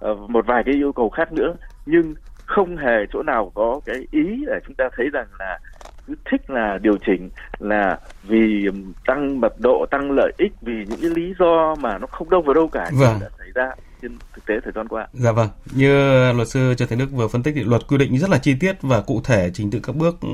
ờ, 0.00 0.14
một 0.14 0.46
vài 0.46 0.62
cái 0.66 0.74
yêu 0.74 0.92
cầu 0.92 1.08
khác 1.10 1.32
nữa 1.32 1.54
nhưng 1.86 2.14
không 2.46 2.76
hề 2.76 3.06
chỗ 3.12 3.22
nào 3.22 3.52
có 3.54 3.80
cái 3.86 3.96
ý 4.10 4.44
để 4.46 4.60
chúng 4.66 4.74
ta 4.74 4.88
thấy 4.96 5.10
rằng 5.12 5.26
là 5.38 5.58
cứ 6.06 6.14
thích 6.30 6.50
là 6.50 6.78
điều 6.82 6.96
chỉnh 7.06 7.30
là 7.58 7.98
vì 8.22 8.68
tăng 9.06 9.40
mật 9.40 9.52
độ 9.58 9.86
tăng 9.90 10.10
lợi 10.10 10.32
ích 10.38 10.52
vì 10.62 10.84
những 10.88 11.00
cái 11.00 11.10
lý 11.10 11.34
do 11.38 11.74
mà 11.74 11.98
nó 11.98 12.06
không 12.06 12.30
đâu 12.30 12.42
vào 12.42 12.54
đâu 12.54 12.68
cả 12.68 12.90
vâng. 13.00 13.18
đã 13.20 13.28
xảy 13.38 13.48
ra 13.54 13.70
trên 14.08 14.18
thực 14.34 14.46
tế 14.46 14.54
thời 14.64 14.72
gian 14.72 14.88
qua. 14.88 15.08
Dạ 15.12 15.32
vâng, 15.32 15.48
như 15.74 15.92
luật 16.32 16.48
sư 16.48 16.74
Trần 16.74 16.88
Thành 16.88 16.98
Đức 16.98 17.10
vừa 17.12 17.28
phân 17.28 17.42
tích 17.42 17.54
thì 17.56 17.64
luật 17.64 17.82
quy 17.88 17.98
định 17.98 18.18
rất 18.18 18.30
là 18.30 18.38
chi 18.38 18.54
tiết 18.60 18.82
và 18.82 19.00
cụ 19.00 19.20
thể 19.24 19.50
trình 19.54 19.70
tự 19.70 19.80
các 19.82 19.96
bước 19.96 20.20
ừ, 20.20 20.28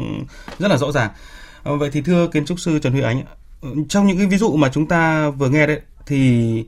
rất 0.59 0.69
là 0.69 0.77
rõ 0.77 0.93
ràng. 0.93 1.11
Ờ, 1.63 1.77
vậy 1.77 1.91
thì 1.93 2.01
thưa 2.01 2.29
kiến 2.33 2.45
trúc 2.45 2.61
sư 2.61 2.79
Trần 2.79 2.93
Huy 2.93 3.03
Ánh, 3.03 3.23
trong 3.89 4.07
những 4.07 4.19
cái 4.19 4.27
ví 4.27 4.39
dụ 4.39 4.57
mà 4.57 4.71
chúng 4.73 4.87
ta 4.87 5.31
vừa 5.31 5.49
nghe 5.49 5.67
đấy 5.67 5.81
thì 6.07 6.65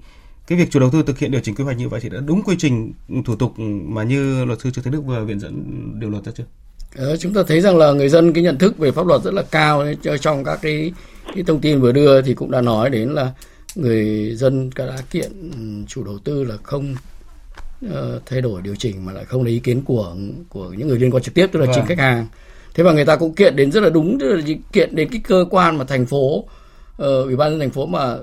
cái 0.46 0.58
việc 0.58 0.70
chủ 0.70 0.80
đầu 0.80 0.90
tư 0.90 1.02
thực 1.06 1.18
hiện 1.18 1.30
điều 1.30 1.40
chỉnh 1.40 1.54
quy 1.54 1.64
hoạch 1.64 1.76
như 1.76 1.88
vậy 1.88 2.00
thì 2.00 2.08
đã 2.08 2.20
đúng 2.26 2.42
quy 2.42 2.56
trình 2.58 2.92
thủ 3.24 3.36
tục 3.36 3.52
mà 3.58 4.02
như 4.02 4.44
luật 4.44 4.60
sư 4.60 4.70
Trần 4.70 4.84
Thành 4.84 4.92
Đức 4.92 5.00
vừa 5.00 5.24
viện 5.24 5.40
dẫn 5.40 5.64
điều 6.00 6.10
luật 6.10 6.24
ra 6.24 6.32
chưa? 6.36 6.44
Ờ, 6.96 7.16
chúng 7.16 7.34
ta 7.34 7.42
thấy 7.48 7.60
rằng 7.60 7.76
là 7.76 7.92
người 7.92 8.08
dân 8.08 8.32
cái 8.32 8.44
nhận 8.44 8.58
thức 8.58 8.78
về 8.78 8.90
pháp 8.90 9.06
luật 9.06 9.22
rất 9.22 9.34
là 9.34 9.42
cao 9.50 9.84
trong 10.20 10.44
các 10.44 10.58
cái 10.62 10.92
cái 11.34 11.44
thông 11.46 11.60
tin 11.60 11.80
vừa 11.80 11.92
đưa 11.92 12.22
thì 12.22 12.34
cũng 12.34 12.50
đã 12.50 12.60
nói 12.60 12.90
đến 12.90 13.08
là 13.08 13.32
người 13.74 14.34
dân 14.34 14.70
đã 14.76 14.96
kiện 15.10 15.32
chủ 15.86 16.04
đầu 16.04 16.18
tư 16.24 16.44
là 16.44 16.56
không 16.62 16.94
uh, 17.86 17.92
thay 18.26 18.40
đổi 18.40 18.62
điều 18.62 18.74
chỉnh 18.74 19.04
mà 19.04 19.12
lại 19.12 19.24
không 19.24 19.42
lấy 19.42 19.52
ý 19.52 19.58
kiến 19.58 19.82
của 19.82 20.16
của 20.48 20.68
những 20.68 20.88
người 20.88 20.98
liên 20.98 21.10
quan 21.10 21.22
trực 21.22 21.34
tiếp 21.34 21.46
tức 21.52 21.60
là 21.60 21.66
vâng. 21.66 21.74
chính 21.74 21.86
khách 21.86 21.98
hàng. 21.98 22.26
Thế 22.74 22.84
và 22.84 22.92
người 22.92 23.04
ta 23.04 23.16
cũng 23.16 23.34
kiện 23.34 23.56
đến 23.56 23.72
rất 23.72 23.82
là 23.82 23.90
đúng 23.90 24.18
tức 24.20 24.28
là 24.28 24.42
kiện 24.72 24.96
đến 24.96 25.08
cái 25.12 25.20
cơ 25.24 25.44
quan 25.50 25.78
mà 25.78 25.84
thành 25.84 26.06
phố 26.06 26.36
uh, 26.38 26.46
ủy 26.98 27.36
ban 27.36 27.50
nhân 27.50 27.60
thành 27.60 27.70
phố 27.70 27.86
mà 27.86 28.16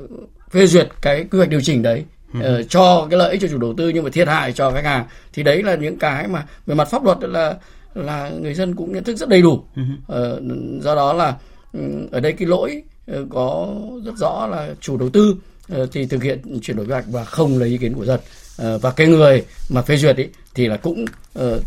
phê 0.51 0.67
duyệt 0.67 0.89
cái 1.01 1.25
quy 1.31 1.37
hoạch 1.37 1.49
điều 1.49 1.61
chỉnh 1.61 1.81
đấy 1.81 2.03
uh, 2.37 2.43
cho 2.69 3.07
cái 3.09 3.19
lợi 3.19 3.31
ích 3.31 3.41
cho 3.41 3.47
chủ 3.47 3.57
đầu 3.57 3.73
tư 3.77 3.89
nhưng 3.89 4.03
mà 4.03 4.09
thiệt 4.09 4.27
hại 4.27 4.53
cho 4.53 4.71
khách 4.71 4.85
hàng. 4.85 5.05
Thì 5.33 5.43
đấy 5.43 5.63
là 5.63 5.75
những 5.75 5.97
cái 5.97 6.27
mà 6.27 6.45
về 6.65 6.75
mặt 6.75 6.87
pháp 6.91 7.03
luật 7.05 7.17
là 7.21 7.55
là 7.93 8.31
người 8.41 8.53
dân 8.53 8.75
cũng 8.75 8.93
nhận 8.93 9.03
thức 9.03 9.17
rất 9.17 9.29
đầy 9.29 9.41
đủ. 9.41 9.53
Uh, 9.53 10.41
do 10.81 10.95
đó 10.95 11.13
là 11.13 11.35
um, 11.73 12.07
ở 12.11 12.19
đây 12.19 12.33
cái 12.33 12.47
lỗi 12.47 12.83
có 13.29 13.75
rất 14.05 14.15
rõ 14.17 14.47
là 14.47 14.75
chủ 14.79 14.97
đầu 14.97 15.09
tư 15.09 15.35
uh, 15.75 15.89
thì 15.91 16.05
thực 16.05 16.23
hiện 16.23 16.59
chuyển 16.61 16.77
đổi 16.77 16.85
quy 16.85 16.91
hoạch 16.91 17.05
và 17.11 17.23
không 17.23 17.57
lấy 17.57 17.69
ý 17.69 17.77
kiến 17.77 17.93
của 17.93 18.05
dân 18.05 18.19
uh, 18.19 18.81
và 18.81 18.91
cái 18.95 19.07
người 19.07 19.45
mà 19.73 19.81
phê 19.81 19.97
duyệt 19.97 20.15
ý, 20.15 20.27
thì 20.55 20.67
là 20.67 20.77
cũng 20.77 21.05
uh, 21.39 21.61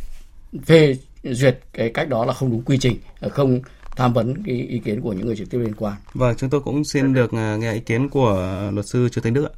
phê 0.66 0.96
duyệt 1.22 1.58
cái 1.72 1.90
cách 1.94 2.08
đó 2.08 2.24
là 2.24 2.32
không 2.32 2.50
đúng 2.50 2.62
quy 2.62 2.78
trình 2.78 2.96
không 3.30 3.60
tham 3.96 4.12
vấn 4.12 4.34
cái 4.46 4.54
ý 4.54 4.78
kiến 4.78 5.00
của 5.00 5.12
những 5.12 5.26
người 5.26 5.36
trực 5.36 5.50
tiếp 5.50 5.58
liên 5.58 5.74
quan. 5.74 5.94
Vâng, 6.14 6.34
chúng 6.36 6.50
tôi 6.50 6.60
cũng 6.60 6.84
xin 6.84 7.14
được 7.14 7.32
nghe 7.32 7.72
ý 7.72 7.80
kiến 7.80 8.08
của 8.08 8.60
luật 8.72 8.86
sư 8.86 9.08
Trương 9.08 9.24
Thanh 9.24 9.34
Đức 9.34 9.44
ạ. 9.44 9.54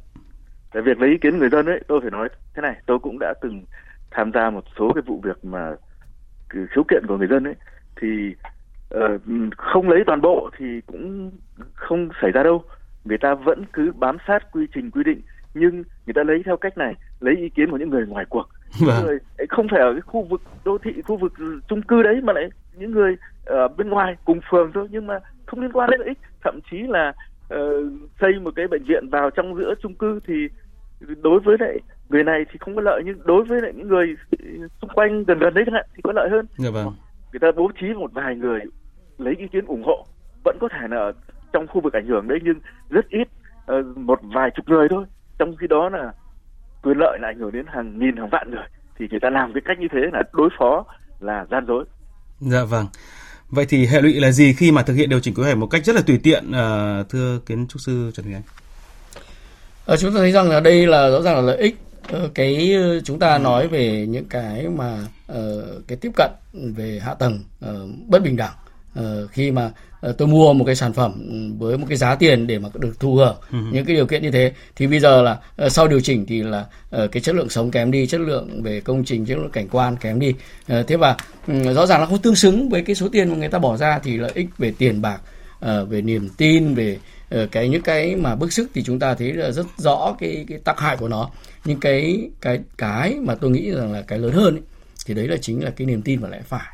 Cái 0.71 0.83
việc 0.85 0.97
lấy 0.99 1.09
ý 1.09 1.15
kiến 1.21 1.37
người 1.37 1.49
dân 1.51 1.65
ấy, 1.65 1.79
tôi 1.87 1.99
phải 2.01 2.11
nói 2.11 2.29
thế 2.55 2.61
này, 2.61 2.75
tôi 2.85 2.99
cũng 2.99 3.19
đã 3.19 3.33
từng 3.41 3.63
tham 4.11 4.31
gia 4.33 4.49
một 4.49 4.63
số 4.79 4.91
cái 4.95 5.03
vụ 5.07 5.21
việc 5.23 5.45
mà 5.45 5.75
khiếu 6.51 6.83
kiện 6.89 7.03
của 7.07 7.17
người 7.17 7.27
dân 7.27 7.43
ấy 7.43 7.55
thì 8.01 8.07
không 9.57 9.89
lấy 9.89 10.03
toàn 10.07 10.21
bộ 10.21 10.49
thì 10.57 10.81
cũng 10.85 11.31
không 11.73 12.09
xảy 12.21 12.31
ra 12.31 12.43
đâu 12.43 12.63
người 13.05 13.17
ta 13.17 13.35
vẫn 13.35 13.65
cứ 13.73 13.91
bám 13.95 14.17
sát 14.27 14.51
quy 14.51 14.67
trình 14.73 14.91
quy 14.91 15.03
định 15.03 15.21
nhưng 15.53 15.83
người 16.05 16.13
ta 16.15 16.23
lấy 16.23 16.41
theo 16.45 16.57
cách 16.57 16.77
này 16.77 16.93
lấy 17.19 17.35
ý 17.35 17.49
kiến 17.49 17.71
của 17.71 17.77
những 17.77 17.89
người 17.89 18.05
ngoài 18.05 18.25
cuộc 18.29 18.49
vâng. 18.79 19.05
người 19.05 19.17
không 19.49 19.67
phải 19.71 19.79
ở 19.79 19.93
cái 19.93 20.01
khu 20.01 20.23
vực 20.23 20.41
đô 20.65 20.77
thị 20.77 21.01
khu 21.01 21.17
vực 21.17 21.33
chung 21.69 21.81
cư 21.81 22.03
đấy 22.03 22.21
mà 22.23 22.33
lại 22.33 22.49
những 22.75 22.91
người 22.91 23.15
ở 23.45 23.67
bên 23.67 23.89
ngoài 23.89 24.15
cùng 24.25 24.39
phường 24.49 24.71
thôi 24.73 24.87
nhưng 24.91 25.07
mà 25.07 25.19
không 25.45 25.59
liên 25.59 25.71
quan 25.71 25.89
đến 25.89 25.99
lợi 25.99 26.09
ích 26.09 26.17
thậm 26.43 26.59
chí 26.71 26.77
là 26.77 27.13
uh, 27.53 27.59
xây 28.21 28.39
một 28.41 28.51
cái 28.55 28.67
bệnh 28.67 28.83
viện 28.83 29.09
vào 29.09 29.29
trong 29.29 29.55
giữa 29.55 29.73
chung 29.81 29.95
cư 29.95 30.19
thì 30.27 30.33
đối 31.21 31.39
với 31.39 31.57
lại 31.59 31.79
người 32.09 32.23
này 32.23 32.45
thì 32.51 32.57
không 32.59 32.75
có 32.75 32.81
lợi 32.81 33.01
nhưng 33.05 33.19
đối 33.25 33.43
với 33.43 33.61
lại 33.61 33.71
những 33.75 33.87
người 33.87 34.15
xung 34.81 34.89
quanh 34.93 35.23
gần 35.23 35.39
gần 35.39 35.53
đấy 35.53 35.63
chẳng 35.67 35.75
hạn 35.75 35.85
thì 35.95 36.01
có 36.03 36.11
lợi 36.11 36.29
hơn 36.29 36.45
dạ 36.57 36.69
vâng. 36.69 36.93
Người 37.31 37.39
ta 37.39 37.47
bố 37.57 37.71
trí 37.79 37.87
một 37.93 38.11
vài 38.13 38.35
người 38.35 38.59
lấy 39.17 39.35
ý 39.37 39.47
kiến 39.51 39.65
ủng 39.65 39.83
hộ 39.83 40.05
vẫn 40.43 40.57
có 40.61 40.67
thể 40.71 40.87
là 40.89 40.97
ở 40.97 41.11
trong 41.53 41.67
khu 41.67 41.81
vực 41.81 41.93
ảnh 41.93 42.07
hưởng 42.07 42.27
đấy 42.27 42.39
nhưng 42.43 42.59
rất 42.89 43.05
ít 43.09 43.27
uh, 43.79 43.97
một 43.97 44.19
vài 44.35 44.49
chục 44.55 44.69
người 44.69 44.87
thôi. 44.89 45.05
Trong 45.39 45.55
khi 45.55 45.67
đó 45.67 45.89
là 45.89 46.13
quyền 46.83 46.97
lợi 46.97 47.17
là 47.21 47.27
ảnh 47.27 47.39
hưởng 47.39 47.51
đến 47.51 47.65
hàng 47.67 47.99
nghìn 47.99 48.17
hàng 48.17 48.29
vạn 48.29 48.51
người 48.51 48.67
thì 48.99 49.07
người 49.11 49.19
ta 49.19 49.29
làm 49.29 49.53
cái 49.53 49.61
cách 49.65 49.79
như 49.79 49.87
thế 49.91 49.99
là 50.13 50.23
đối 50.33 50.49
phó 50.59 50.85
là 51.19 51.45
gian 51.51 51.65
dối. 51.67 51.85
Dạ 52.39 52.63
vâng. 52.63 52.85
Vậy 53.49 53.65
thì 53.69 53.85
hệ 53.85 54.01
lụy 54.01 54.19
là 54.19 54.31
gì 54.31 54.53
khi 54.53 54.71
mà 54.71 54.83
thực 54.83 54.93
hiện 54.93 55.09
điều 55.09 55.19
chỉnh 55.19 55.33
quy 55.33 55.43
hoạch 55.43 55.57
một 55.57 55.67
cách 55.67 55.85
rất 55.85 55.95
là 55.95 56.01
tùy 56.07 56.19
tiện 56.23 56.43
uh, 56.49 57.09
thưa 57.09 57.39
kiến 57.45 57.67
trúc 57.67 57.81
sư 57.81 58.11
trần 58.13 58.25
Huy 58.25 58.33
Anh? 58.33 58.41
Ờ, 59.85 59.97
chúng 59.97 60.13
ta 60.13 60.19
thấy 60.19 60.31
rằng 60.31 60.49
là 60.49 60.59
đây 60.59 60.87
là 60.87 61.09
rõ 61.09 61.21
ràng 61.21 61.35
là 61.35 61.41
lợi 61.41 61.57
ích 61.57 61.77
ờ, 62.07 62.29
cái 62.35 62.73
ờ, 62.73 62.99
chúng 62.99 63.19
ta 63.19 63.37
nói 63.37 63.67
về 63.67 64.05
những 64.09 64.25
cái 64.29 64.67
mà 64.67 64.97
cái 65.87 65.97
tiếp 66.01 66.11
cận 66.15 66.31
về 66.53 66.99
hạ 67.03 67.13
tầng 67.13 67.43
uh, 67.65 67.69
bất 68.07 68.23
bình 68.23 68.37
đẳng. 68.37 68.53
Uh, 68.99 69.31
khi 69.31 69.51
mà 69.51 69.71
uh, 70.09 70.17
tôi 70.17 70.27
mua 70.27 70.53
một 70.53 70.65
cái 70.65 70.75
sản 70.75 70.93
phẩm 70.93 71.13
với 71.59 71.77
một 71.77 71.85
cái 71.89 71.97
giá 71.97 72.15
tiền 72.15 72.47
để 72.47 72.59
mà 72.59 72.69
được 72.73 72.99
thu 72.99 73.15
hưởng 73.15 73.35
ừ. 73.51 73.57
những 73.71 73.85
cái 73.85 73.95
điều 73.95 74.05
kiện 74.05 74.21
như 74.21 74.31
thế 74.31 74.51
thì 74.75 74.87
bây 74.87 74.99
giờ 74.99 75.21
là 75.21 75.39
uh, 75.65 75.71
sau 75.71 75.87
điều 75.87 75.99
chỉnh 75.99 76.25
thì 76.25 76.43
là 76.43 76.65
cái 76.91 77.21
chất 77.21 77.35
lượng 77.35 77.49
sống 77.49 77.71
kém 77.71 77.91
đi 77.91 78.07
chất 78.07 78.21
lượng 78.21 78.63
về 78.63 78.81
công 78.81 79.03
trình 79.03 79.25
chất 79.25 79.37
lượng 79.37 79.51
cảnh 79.51 79.67
quan 79.71 79.95
kém 79.97 80.19
đi. 80.19 80.29
Uh, 80.29 80.87
thế 80.87 80.95
và 80.95 81.17
um, 81.47 81.73
rõ 81.73 81.85
ràng 81.85 81.99
là 81.99 82.05
không 82.05 82.21
tương 82.21 82.35
xứng 82.35 82.69
với 82.69 82.81
cái 82.81 82.95
số 82.95 83.09
tiền 83.09 83.29
mà 83.29 83.35
người 83.35 83.49
ta 83.49 83.59
bỏ 83.59 83.77
ra 83.77 83.99
thì 83.99 84.17
lợi 84.17 84.31
ích 84.35 84.47
về 84.57 84.73
tiền 84.77 85.01
bạc 85.01 85.21
uh, 85.65 85.89
về 85.89 86.01
niềm 86.01 86.29
tin 86.37 86.73
về 86.73 86.97
Ờ, 87.29 87.47
cái 87.51 87.69
những 87.69 87.81
cái 87.81 88.15
mà 88.15 88.35
bức 88.35 88.53
xúc 88.53 88.67
thì 88.73 88.83
chúng 88.83 88.99
ta 88.99 89.15
thấy 89.15 89.33
là 89.33 89.51
rất 89.51 89.65
rõ 89.77 90.15
cái 90.19 90.45
cái 90.49 90.57
tác 90.57 90.79
hại 90.79 90.97
của 90.97 91.07
nó. 91.07 91.29
Nhưng 91.65 91.79
cái 91.79 92.29
cái 92.41 92.59
cái 92.77 93.15
mà 93.21 93.35
tôi 93.35 93.51
nghĩ 93.51 93.71
rằng 93.71 93.91
là 93.91 94.01
cái 94.01 94.19
lớn 94.19 94.31
hơn 94.31 94.55
ấy, 94.55 94.61
thì 95.07 95.13
đấy 95.13 95.27
là 95.27 95.37
chính 95.41 95.63
là 95.63 95.69
cái 95.69 95.87
niềm 95.87 96.01
tin 96.01 96.19
vào 96.19 96.31
lẽ 96.31 96.41
phải 96.45 96.67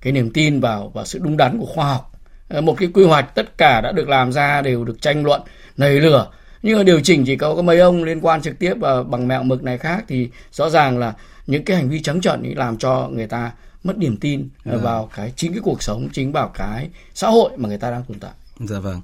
cái 0.00 0.12
niềm 0.12 0.30
tin 0.30 0.60
vào 0.60 0.88
vào 0.94 1.04
sự 1.04 1.18
đúng 1.22 1.36
đắn 1.36 1.58
của 1.58 1.66
khoa 1.66 1.88
học 1.88 2.12
ờ, 2.48 2.60
một 2.60 2.76
cái 2.78 2.88
quy 2.94 3.04
hoạch 3.04 3.34
tất 3.34 3.58
cả 3.58 3.80
đã 3.80 3.92
được 3.92 4.08
làm 4.08 4.32
ra 4.32 4.62
đều 4.62 4.84
được 4.84 5.02
tranh 5.02 5.24
luận 5.24 5.40
nảy 5.76 6.00
lửa 6.00 6.30
nhưng 6.62 6.78
mà 6.78 6.82
điều 6.82 7.00
chỉnh 7.00 7.24
chỉ 7.26 7.36
có 7.36 7.54
có 7.54 7.62
mấy 7.62 7.78
ông 7.78 8.04
liên 8.04 8.20
quan 8.20 8.42
trực 8.42 8.58
tiếp 8.58 8.74
và 8.80 9.02
bằng 9.02 9.28
mẹo 9.28 9.42
mực 9.42 9.62
này 9.62 9.78
khác 9.78 10.04
thì 10.08 10.30
rõ 10.52 10.70
ràng 10.70 10.98
là 10.98 11.14
những 11.46 11.64
cái 11.64 11.76
hành 11.76 11.88
vi 11.88 12.02
trắng 12.02 12.20
trợn 12.20 12.42
ấy 12.42 12.54
làm 12.54 12.78
cho 12.78 13.08
người 13.12 13.26
ta 13.26 13.52
mất 13.84 13.98
niềm 13.98 14.16
tin 14.16 14.48
ừ. 14.64 14.78
vào 14.78 15.10
cái 15.16 15.32
chính 15.36 15.52
cái 15.52 15.60
cuộc 15.64 15.82
sống 15.82 16.08
chính 16.12 16.32
vào 16.32 16.48
cái 16.54 16.88
xã 17.14 17.28
hội 17.28 17.50
mà 17.56 17.68
người 17.68 17.78
ta 17.78 17.90
đang 17.90 18.02
tồn 18.02 18.18
tại. 18.18 18.30
Dạ 18.58 18.78
vâng. 18.78 19.00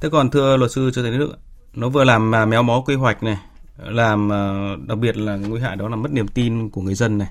Thế 0.00 0.08
còn 0.12 0.30
thưa 0.30 0.56
luật 0.56 0.70
sư 0.70 0.90
Trương 0.94 1.04
Thành 1.04 1.18
Đức, 1.18 1.38
nó 1.74 1.88
vừa 1.88 2.04
làm 2.04 2.30
mà 2.30 2.46
méo 2.46 2.62
mó 2.62 2.80
quy 2.86 2.94
hoạch 2.94 3.22
này, 3.22 3.36
làm 3.78 4.28
ờ, 4.28 4.76
đặc 4.86 4.98
biệt 4.98 5.16
là 5.16 5.36
nguy 5.36 5.60
hại 5.60 5.76
đó 5.76 5.88
là 5.88 5.96
mất 5.96 6.12
niềm 6.12 6.28
tin 6.28 6.70
của 6.70 6.80
người 6.80 6.94
dân 6.94 7.18
này 7.18 7.28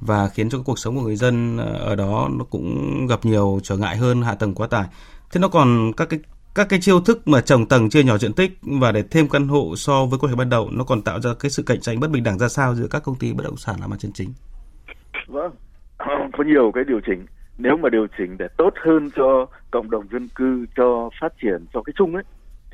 và 0.00 0.28
khiến 0.28 0.50
cho 0.50 0.58
cuộc 0.64 0.78
sống 0.78 0.96
của 0.96 1.02
người 1.02 1.16
dân 1.16 1.56
ờ, 1.58 1.78
ở 1.78 1.96
đó 1.96 2.28
nó 2.38 2.44
cũng 2.44 3.06
gặp 3.06 3.24
nhiều 3.24 3.60
trở 3.62 3.76
ngại 3.76 3.96
hơn 3.96 4.22
hạ 4.22 4.34
tầng 4.34 4.54
quá 4.54 4.66
tải. 4.66 4.84
Thế 5.32 5.40
nó 5.40 5.48
còn 5.48 5.92
các 5.96 6.08
cái 6.08 6.20
các 6.54 6.66
cái 6.70 6.80
chiêu 6.80 7.00
thức 7.00 7.28
mà 7.28 7.40
trồng 7.40 7.66
tầng 7.66 7.90
chia 7.90 8.02
nhỏ 8.02 8.18
diện 8.18 8.32
tích 8.32 8.50
và 8.80 8.92
để 8.92 9.02
thêm 9.10 9.28
căn 9.28 9.48
hộ 9.48 9.74
so 9.76 10.06
với 10.06 10.18
quy 10.18 10.26
hoạch 10.26 10.38
ban 10.38 10.50
đầu 10.50 10.68
nó 10.72 10.84
còn 10.84 11.02
tạo 11.02 11.20
ra 11.20 11.30
cái 11.40 11.50
sự 11.50 11.62
cạnh 11.66 11.80
tranh 11.80 12.00
bất 12.00 12.10
bình 12.10 12.24
đẳng 12.24 12.38
ra 12.38 12.48
sao 12.48 12.74
giữa 12.74 12.86
các 12.90 13.02
công 13.04 13.14
ty 13.14 13.32
bất 13.32 13.44
động 13.44 13.56
sản 13.56 13.76
làm 13.80 13.92
ăn 13.92 13.98
chân 13.98 14.12
chính? 14.12 14.28
Vâng, 15.26 15.52
có 16.32 16.44
nhiều 16.44 16.70
cái 16.74 16.84
điều 16.84 17.00
chỉnh 17.06 17.26
nếu 17.58 17.76
mà 17.76 17.88
điều 17.88 18.06
chỉnh 18.18 18.36
để 18.38 18.48
tốt 18.56 18.74
hơn 18.86 19.10
cho 19.16 19.46
cộng 19.70 19.90
đồng 19.90 20.08
dân 20.12 20.28
cư 20.28 20.66
cho 20.76 21.10
phát 21.20 21.32
triển 21.42 21.66
cho 21.74 21.82
cái 21.82 21.92
chung 21.96 22.14
ấy 22.14 22.24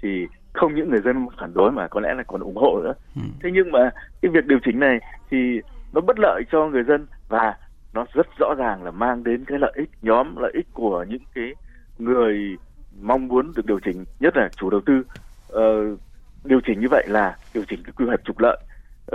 thì 0.02 0.26
không 0.52 0.74
những 0.74 0.90
người 0.90 1.00
dân 1.04 1.26
phản 1.40 1.54
đối 1.54 1.72
mà 1.72 1.88
có 1.88 2.00
lẽ 2.00 2.14
là 2.14 2.22
còn 2.22 2.40
ủng 2.40 2.56
hộ 2.56 2.80
nữa 2.84 2.94
ừ. 3.16 3.22
thế 3.42 3.50
nhưng 3.52 3.72
mà 3.72 3.90
cái 4.22 4.32
việc 4.32 4.46
điều 4.46 4.58
chỉnh 4.64 4.80
này 4.80 4.98
thì 5.30 5.60
nó 5.94 6.00
bất 6.00 6.18
lợi 6.18 6.42
cho 6.52 6.68
người 6.68 6.82
dân 6.82 7.06
và 7.28 7.54
nó 7.92 8.04
rất 8.14 8.26
rõ 8.38 8.54
ràng 8.58 8.82
là 8.82 8.90
mang 8.90 9.24
đến 9.24 9.44
cái 9.44 9.58
lợi 9.58 9.72
ích 9.76 9.90
nhóm 10.02 10.36
lợi 10.36 10.52
ích 10.54 10.66
của 10.72 11.04
những 11.08 11.22
cái 11.34 11.54
người 11.98 12.56
mong 13.00 13.28
muốn 13.28 13.52
được 13.56 13.66
điều 13.66 13.80
chỉnh 13.84 14.04
nhất 14.20 14.36
là 14.36 14.48
chủ 14.56 14.70
đầu 14.70 14.80
tư. 14.86 15.02
Uh, 15.52 15.98
điều 16.44 16.60
chỉnh 16.66 16.80
như 16.80 16.86
vậy 16.90 17.04
là 17.08 17.36
điều 17.54 17.64
chỉnh 17.68 17.82
cái 17.84 17.92
quy 17.96 18.06
hoạch 18.06 18.24
trục 18.24 18.38
lợi. 18.38 18.58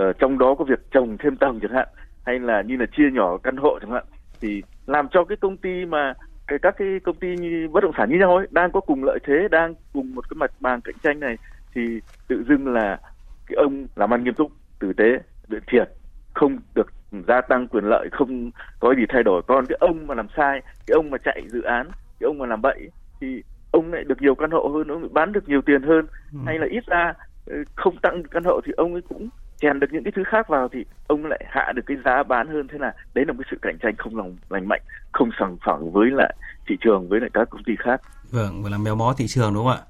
Uh, 0.02 0.18
trong 0.18 0.38
đó 0.38 0.54
có 0.54 0.64
việc 0.64 0.90
trồng 0.90 1.18
thêm 1.18 1.36
tầng 1.36 1.60
chẳng 1.62 1.72
hạn 1.72 1.88
hay 2.26 2.38
là 2.38 2.62
như 2.62 2.76
là 2.76 2.86
chia 2.96 3.10
nhỏ 3.12 3.36
căn 3.36 3.56
hộ 3.56 3.78
chẳng 3.80 3.90
hạn 3.90 4.04
thì 4.40 4.62
làm 4.86 5.08
cho 5.08 5.24
cái 5.24 5.36
công 5.36 5.56
ty 5.56 5.84
mà 5.84 6.14
cái 6.46 6.58
các 6.62 6.74
cái 6.78 6.88
công 7.04 7.16
ty 7.16 7.36
như 7.36 7.68
bất 7.72 7.80
động 7.80 7.92
sản 7.96 8.10
như 8.10 8.18
nhau 8.18 8.36
ấy 8.36 8.46
đang 8.50 8.72
có 8.72 8.80
cùng 8.80 9.04
lợi 9.04 9.18
thế 9.26 9.48
đang 9.50 9.74
cùng 9.92 10.14
một 10.14 10.30
cái 10.30 10.36
mặt 10.36 10.50
bằng 10.60 10.80
cạnh 10.80 10.94
tranh 11.02 11.20
này 11.20 11.36
thì 11.74 12.00
tự 12.28 12.44
dưng 12.48 12.66
là 12.66 12.98
cái 13.46 13.56
ông 13.56 13.86
làm 13.96 14.14
ăn 14.14 14.24
nghiêm 14.24 14.34
túc 14.34 14.52
tử 14.78 14.92
tế 14.92 15.04
luyện 15.48 15.62
thiệt 15.66 15.88
không 16.34 16.58
được 16.74 16.86
gia 17.28 17.40
tăng 17.40 17.68
quyền 17.68 17.84
lợi 17.84 18.08
không 18.12 18.50
có 18.80 18.94
gì 18.94 19.02
thay 19.08 19.22
đổi. 19.22 19.42
Còn 19.46 19.66
cái 19.66 19.76
ông 19.80 20.06
mà 20.06 20.14
làm 20.14 20.26
sai 20.36 20.60
cái 20.86 20.94
ông 20.94 21.10
mà 21.10 21.18
chạy 21.24 21.42
dự 21.48 21.62
án 21.62 21.86
cái 22.20 22.26
ông 22.26 22.38
mà 22.38 22.46
làm 22.46 22.62
bậy 22.62 22.90
thì 23.20 23.42
ông 23.70 23.92
lại 23.92 24.04
được 24.04 24.22
nhiều 24.22 24.34
căn 24.34 24.50
hộ 24.50 24.70
hơn 24.74 24.88
ông 24.88 25.14
bán 25.14 25.32
được 25.32 25.48
nhiều 25.48 25.60
tiền 25.66 25.82
hơn. 25.82 26.06
Ừ. 26.32 26.38
hay 26.46 26.58
là 26.58 26.66
ít 26.70 26.86
ra 26.86 27.12
ừ, 27.46 27.64
không 27.76 27.96
tăng 28.02 28.22
căn 28.30 28.44
hộ 28.44 28.60
thì 28.64 28.72
ông 28.76 28.92
ấy 28.92 29.02
cũng 29.08 29.28
chèn 29.60 29.80
được 29.80 29.86
những 29.92 30.04
cái 30.04 30.12
thứ 30.16 30.22
khác 30.24 30.48
vào 30.48 30.68
thì 30.68 30.84
ông 31.06 31.26
lại 31.26 31.44
hạ 31.48 31.72
được 31.76 31.82
cái 31.86 31.96
giá 32.04 32.22
bán 32.22 32.48
hơn. 32.48 32.68
Thế 32.68 32.78
là 32.78 32.92
đấy 33.14 33.24
là 33.24 33.32
một 33.32 33.38
cái 33.42 33.48
sự 33.50 33.56
cạnh 33.62 33.78
tranh 33.82 33.94
không 33.98 34.16
lòng 34.16 34.36
lành 34.50 34.68
mạnh 34.68 34.82
không 35.12 35.30
sòng 35.38 35.56
phẳng 35.66 35.92
với 35.92 36.10
lại 36.10 36.34
thị 36.68 36.76
trường 36.80 37.08
với 37.08 37.20
lại 37.20 37.30
các 37.34 37.50
công 37.50 37.64
ty 37.64 37.72
khác. 37.78 38.02
Vâng 38.30 38.62
và 38.62 38.70
làm 38.70 38.84
méo 38.84 38.94
mó 38.94 39.14
thị 39.18 39.26
trường 39.28 39.54
đúng 39.54 39.64
không 39.64 39.72
ạ 39.72 39.82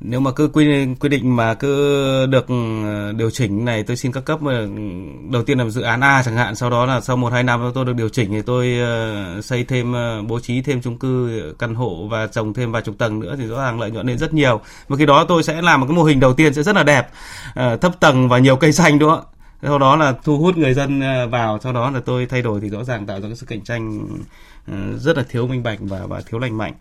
nếu 0.00 0.20
mà 0.20 0.30
cứ 0.30 0.48
quy 0.48 0.86
quy 1.00 1.08
định 1.08 1.36
mà 1.36 1.54
cứ 1.54 2.26
được 2.26 2.48
ừ, 2.48 2.54
điều 3.12 3.30
chỉnh 3.30 3.64
này 3.64 3.82
tôi 3.82 3.96
xin 3.96 4.12
các 4.12 4.24
cấp 4.24 4.42
mà 4.42 4.66
đầu 5.30 5.42
tiên 5.42 5.58
là 5.58 5.68
dự 5.68 5.82
án 5.82 6.00
A 6.00 6.22
chẳng 6.22 6.36
hạn, 6.36 6.54
sau 6.54 6.70
đó 6.70 6.86
là 6.86 7.00
sau 7.00 7.16
một, 7.16 7.32
hai 7.32 7.42
năm 7.42 7.70
tôi 7.74 7.84
được 7.84 7.96
điều 7.96 8.08
chỉnh 8.08 8.30
thì 8.30 8.42
tôi 8.42 8.78
ờ, 8.80 9.40
xây 9.42 9.64
thêm 9.64 9.92
ờ, 9.92 10.22
bố 10.22 10.40
trí 10.40 10.62
thêm 10.62 10.82
chung 10.82 10.98
cư, 10.98 11.40
căn 11.58 11.74
hộ 11.74 12.06
và 12.10 12.26
trồng 12.26 12.54
thêm 12.54 12.72
vài 12.72 12.82
chục 12.82 12.98
tầng 12.98 13.20
nữa 13.20 13.36
thì 13.38 13.46
rõ 13.46 13.56
ràng 13.62 13.80
lợi 13.80 13.90
nhuận 13.90 14.06
lên 14.06 14.18
rất 14.18 14.34
nhiều. 14.34 14.60
Và 14.88 14.96
khi 14.96 15.06
đó 15.06 15.24
tôi 15.28 15.42
sẽ 15.42 15.62
làm 15.62 15.80
một 15.80 15.86
cái 15.86 15.96
mô 15.96 16.02
hình 16.02 16.20
đầu 16.20 16.34
tiên 16.34 16.54
sẽ 16.54 16.62
rất 16.62 16.76
là 16.76 16.82
đẹp 16.82 17.10
ờ, 17.54 17.76
thấp 17.76 18.00
tầng 18.00 18.28
và 18.28 18.38
nhiều 18.38 18.56
cây 18.56 18.72
xanh, 18.72 18.98
đúng 18.98 19.10
không 19.10 19.24
sau 19.62 19.78
đó 19.78 19.96
là 19.96 20.14
thu 20.24 20.38
hút 20.38 20.56
người 20.56 20.74
dân 20.74 21.00
vào, 21.30 21.58
sau 21.62 21.72
đó 21.72 21.90
là 21.90 22.00
tôi 22.00 22.26
thay 22.26 22.42
đổi 22.42 22.60
thì 22.60 22.68
rõ 22.68 22.84
ràng 22.84 23.06
tạo 23.06 23.20
ra 23.20 23.28
cái 23.28 23.36
sự 23.36 23.46
cạnh 23.46 23.60
tranh 23.60 24.08
ừ, 24.66 24.74
rất 24.98 25.16
là 25.16 25.24
thiếu 25.28 25.46
minh 25.46 25.62
bạch 25.62 25.78
và 25.80 26.06
và 26.06 26.20
thiếu 26.30 26.40
lành 26.40 26.58
mạnh 26.58 26.72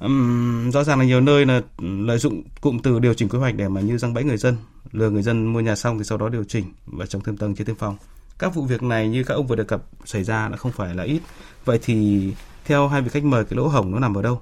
um, 0.00 0.70
rõ 0.70 0.84
ràng 0.84 0.98
là 0.98 1.04
nhiều 1.04 1.20
nơi 1.20 1.46
là 1.46 1.62
lợi 1.78 2.18
dụng 2.18 2.42
cụm 2.60 2.78
từ 2.78 2.98
điều 2.98 3.14
chỉnh 3.14 3.28
quy 3.28 3.38
hoạch 3.38 3.54
để 3.54 3.68
mà 3.68 3.80
như 3.80 3.98
răng 3.98 4.14
bẫy 4.14 4.24
người 4.24 4.36
dân 4.36 4.56
lừa 4.92 5.10
người 5.10 5.22
dân 5.22 5.52
mua 5.52 5.60
nhà 5.60 5.76
xong 5.76 5.98
thì 5.98 6.04
sau 6.04 6.18
đó 6.18 6.28
điều 6.28 6.44
chỉnh 6.44 6.64
và 6.86 7.06
trồng 7.06 7.22
thêm 7.22 7.36
tầng 7.36 7.54
chia 7.54 7.64
thêm 7.64 7.76
phòng. 7.76 7.96
Các 8.38 8.54
vụ 8.54 8.62
việc 8.62 8.82
này 8.82 9.08
như 9.08 9.24
các 9.24 9.34
ông 9.34 9.46
vừa 9.46 9.56
đề 9.56 9.64
cập 9.64 9.82
xảy 10.04 10.24
ra 10.24 10.48
đã 10.48 10.56
không 10.56 10.72
phải 10.72 10.94
là 10.94 11.02
ít. 11.02 11.20
Vậy 11.64 11.78
thì 11.82 12.28
theo 12.64 12.88
hai 12.88 13.02
vị 13.02 13.08
khách 13.08 13.24
mời 13.24 13.44
cái 13.44 13.56
lỗ 13.56 13.68
hổng 13.68 13.90
nó 13.90 13.98
nằm 13.98 14.14
ở 14.14 14.22
đâu? 14.22 14.40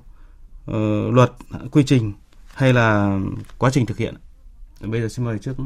Ờ, 0.66 1.10
luật 1.10 1.32
quy 1.70 1.82
trình 1.86 2.12
hay 2.54 2.72
là 2.72 3.18
quá 3.58 3.70
trình 3.70 3.86
thực 3.86 3.98
hiện? 3.98 4.14
Bây 4.80 5.00
giờ 5.00 5.08
xin 5.08 5.24
mời 5.24 5.38
trước 5.38 5.56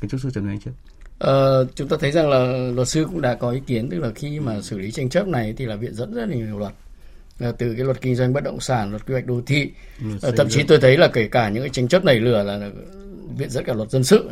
kiến 0.00 0.10
trúc 0.10 0.20
sư 0.20 0.30
trần 0.34 0.48
anh 0.48 0.60
trước. 0.60 0.70
Ờ, 1.18 1.66
chúng 1.74 1.88
ta 1.88 1.96
thấy 2.00 2.12
rằng 2.12 2.28
là 2.28 2.70
luật 2.74 2.88
sư 2.88 3.04
cũng 3.04 3.20
đã 3.20 3.34
có 3.34 3.50
ý 3.50 3.60
kiến 3.66 3.90
tức 3.90 3.98
là 3.98 4.10
khi 4.14 4.40
mà 4.40 4.60
xử 4.60 4.78
lý 4.78 4.90
tranh 4.90 5.08
chấp 5.08 5.26
này 5.26 5.54
thì 5.56 5.66
là 5.66 5.76
viện 5.76 5.94
dẫn 5.94 6.14
rất 6.14 6.26
là 6.26 6.34
nhiều 6.34 6.58
luật 6.58 6.72
từ 7.58 7.74
cái 7.74 7.84
luật 7.84 8.00
kinh 8.00 8.16
doanh 8.16 8.32
bất 8.32 8.44
động 8.44 8.60
sản 8.60 8.90
luật 8.90 9.06
quy 9.06 9.12
hoạch 9.12 9.26
đô 9.26 9.40
thị. 9.46 9.70
Ừ, 10.22 10.30
thậm 10.36 10.48
chí 10.48 10.62
tôi 10.62 10.78
thấy 10.80 10.96
là 10.96 11.08
kể 11.08 11.28
cả 11.28 11.48
những 11.48 11.62
cái 11.62 11.70
tranh 11.70 11.88
chấp 11.88 12.04
này 12.04 12.20
lừa 12.20 12.42
là 12.42 12.70
viện 13.36 13.50
dẫn 13.50 13.64
cả 13.64 13.72
luật 13.72 13.90
dân 13.90 14.04
sự. 14.04 14.30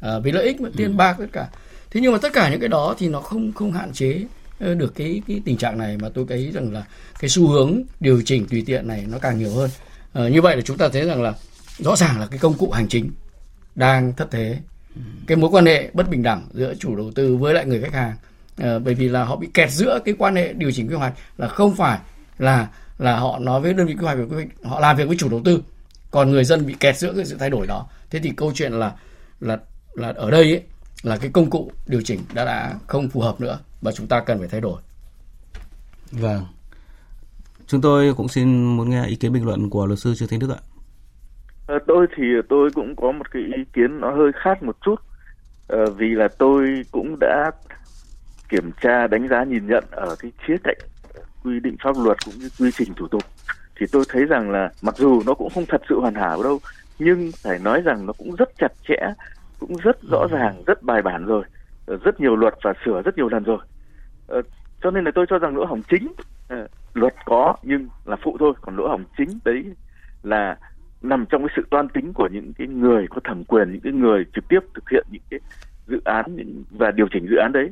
À, 0.00 0.18
vì 0.18 0.32
lợi 0.32 0.44
ích 0.44 0.60
mà 0.60 0.68
tiền 0.76 0.90
ừ. 0.90 0.96
bạc 0.96 1.16
tất 1.18 1.26
cả. 1.32 1.48
Thế 1.90 2.00
nhưng 2.00 2.12
mà 2.12 2.18
tất 2.18 2.32
cả 2.32 2.50
những 2.50 2.60
cái 2.60 2.68
đó 2.68 2.94
thì 2.98 3.08
nó 3.08 3.20
không 3.20 3.52
không 3.52 3.72
hạn 3.72 3.92
chế 3.92 4.22
ờ, 4.60 4.74
được 4.74 4.94
cái 4.94 5.22
cái 5.28 5.40
tình 5.44 5.56
trạng 5.56 5.78
này 5.78 5.96
mà 5.96 6.08
tôi 6.08 6.24
thấy 6.28 6.50
rằng 6.54 6.72
là 6.72 6.84
cái 7.18 7.28
xu 7.28 7.48
hướng 7.48 7.82
điều 8.00 8.22
chỉnh 8.24 8.46
tùy 8.46 8.62
tiện 8.66 8.88
này 8.88 9.04
nó 9.08 9.18
càng 9.18 9.38
nhiều 9.38 9.50
hơn. 9.50 9.70
À, 10.12 10.28
như 10.28 10.42
vậy 10.42 10.56
là 10.56 10.62
chúng 10.62 10.76
ta 10.76 10.88
thấy 10.88 11.06
rằng 11.06 11.22
là 11.22 11.34
rõ 11.78 11.96
ràng 11.96 12.20
là 12.20 12.26
cái 12.26 12.38
công 12.38 12.54
cụ 12.54 12.70
hành 12.70 12.88
chính 12.88 13.10
đang 13.74 14.12
thất 14.12 14.28
thế. 14.30 14.58
Cái 15.26 15.36
mối 15.36 15.50
quan 15.50 15.66
hệ 15.66 15.90
bất 15.92 16.10
bình 16.10 16.22
đẳng 16.22 16.48
giữa 16.52 16.74
chủ 16.78 16.96
đầu 16.96 17.10
tư 17.14 17.36
với 17.36 17.54
lại 17.54 17.66
người 17.66 17.80
khách 17.80 17.92
hàng 17.92 18.16
à, 18.56 18.78
bởi 18.78 18.94
vì 18.94 19.08
là 19.08 19.24
họ 19.24 19.36
bị 19.36 19.48
kẹt 19.54 19.70
giữa 19.70 19.98
cái 20.04 20.14
quan 20.18 20.36
hệ 20.36 20.52
điều 20.52 20.72
chỉnh 20.72 20.88
quy 20.88 20.94
hoạch 20.94 21.12
là 21.38 21.48
không 21.48 21.76
phải 21.76 21.98
là 22.38 22.68
là 22.98 23.18
họ 23.18 23.38
nói 23.38 23.60
với 23.60 23.74
đơn 23.74 23.86
vị 23.86 23.94
quy 23.94 24.04
hoạch 24.04 24.18
họ 24.64 24.80
làm 24.80 24.96
việc 24.96 25.08
với 25.08 25.16
chủ 25.16 25.28
đầu 25.28 25.40
tư 25.44 25.62
còn 26.10 26.30
người 26.30 26.44
dân 26.44 26.66
bị 26.66 26.74
kẹt 26.80 26.96
giữa 26.96 27.12
cái 27.16 27.24
sự 27.24 27.36
thay 27.38 27.50
đổi 27.50 27.66
đó. 27.66 27.86
Thế 28.10 28.20
thì 28.22 28.32
câu 28.36 28.52
chuyện 28.54 28.72
là 28.72 28.92
là 29.40 29.58
là 29.94 30.12
ở 30.16 30.30
đây 30.30 30.42
ấy, 30.42 30.62
là 31.02 31.16
cái 31.16 31.30
công 31.32 31.50
cụ 31.50 31.72
điều 31.86 32.00
chỉnh 32.00 32.20
đã 32.34 32.44
đã 32.44 32.74
không 32.86 33.08
phù 33.08 33.20
hợp 33.20 33.40
nữa 33.40 33.58
và 33.82 33.92
chúng 33.92 34.06
ta 34.06 34.20
cần 34.20 34.38
phải 34.38 34.48
thay 34.48 34.60
đổi. 34.60 34.80
Vâng. 36.10 36.44
Chúng 37.66 37.80
tôi 37.80 38.14
cũng 38.14 38.28
xin 38.28 38.76
muốn 38.76 38.90
nghe 38.90 39.06
ý 39.06 39.16
kiến 39.16 39.32
bình 39.32 39.46
luận 39.46 39.70
của 39.70 39.86
luật 39.86 39.98
sư 39.98 40.14
Trương 40.14 40.28
Thanh 40.28 40.38
Đức 40.38 40.50
ạ. 40.50 40.60
À, 41.66 41.74
tôi 41.86 42.06
thì 42.16 42.24
tôi 42.48 42.70
cũng 42.74 42.96
có 42.96 43.12
một 43.12 43.30
cái 43.30 43.42
ý 43.42 43.64
kiến 43.72 44.00
nó 44.00 44.10
hơi 44.10 44.32
khác 44.44 44.62
một 44.62 44.76
chút. 44.84 45.00
À, 45.68 45.84
vì 45.96 46.08
là 46.08 46.28
tôi 46.38 46.82
cũng 46.90 47.16
đã 47.20 47.50
kiểm 48.48 48.70
tra 48.80 49.06
đánh 49.06 49.28
giá 49.28 49.44
nhìn 49.44 49.66
nhận 49.66 49.84
ở 49.90 50.16
cái 50.18 50.32
khía 50.46 50.56
cạnh 50.64 50.78
quy 51.46 51.60
định 51.60 51.76
pháp 51.82 51.96
luật 52.04 52.16
cũng 52.24 52.34
như 52.38 52.48
quy 52.58 52.70
trình 52.70 52.94
thủ 52.96 53.08
tục 53.08 53.22
thì 53.76 53.86
tôi 53.92 54.04
thấy 54.08 54.24
rằng 54.24 54.50
là 54.50 54.70
mặc 54.82 54.96
dù 54.96 55.22
nó 55.26 55.34
cũng 55.34 55.50
không 55.54 55.66
thật 55.68 55.82
sự 55.88 56.00
hoàn 56.00 56.14
hảo 56.14 56.42
đâu 56.42 56.60
nhưng 56.98 57.30
phải 57.42 57.58
nói 57.58 57.80
rằng 57.84 58.06
nó 58.06 58.12
cũng 58.12 58.34
rất 58.36 58.48
chặt 58.58 58.72
chẽ 58.88 58.96
cũng 59.58 59.76
rất 59.82 60.02
rõ 60.10 60.18
ừ. 60.18 60.28
ràng 60.30 60.62
rất 60.66 60.82
bài 60.82 61.02
bản 61.02 61.24
rồi 61.26 61.44
ờ, 61.86 61.96
rất 62.04 62.20
nhiều 62.20 62.36
luật 62.36 62.54
và 62.62 62.72
sửa 62.84 63.02
rất 63.02 63.16
nhiều 63.16 63.28
lần 63.28 63.44
rồi 63.44 63.58
à, 64.28 64.36
cho 64.82 64.90
nên 64.90 65.04
là 65.04 65.10
tôi 65.14 65.26
cho 65.28 65.38
rằng 65.38 65.56
lỗ 65.56 65.64
hỏng 65.64 65.82
chính 65.90 66.12
à, 66.48 66.66
luật 66.94 67.14
có 67.24 67.56
nhưng 67.62 67.88
là 68.04 68.16
phụ 68.22 68.36
thôi 68.40 68.52
còn 68.60 68.76
lỗ 68.76 68.88
hỏng 68.88 69.04
chính 69.18 69.38
đấy 69.44 69.64
là 70.22 70.56
nằm 71.02 71.26
trong 71.26 71.42
cái 71.42 71.54
sự 71.56 71.62
toan 71.70 71.88
tính 71.88 72.12
của 72.12 72.28
những 72.32 72.52
cái 72.58 72.66
người 72.66 73.06
có 73.10 73.20
thẩm 73.24 73.44
quyền 73.44 73.72
những 73.72 73.80
cái 73.80 73.92
người 73.92 74.24
trực 74.34 74.48
tiếp 74.48 74.60
thực 74.74 74.90
hiện 74.90 75.06
những 75.10 75.22
cái 75.30 75.40
dự 75.86 76.00
án 76.04 76.36
và 76.70 76.90
điều 76.90 77.06
chỉnh 77.12 77.26
dự 77.30 77.36
án 77.36 77.52
đấy 77.52 77.70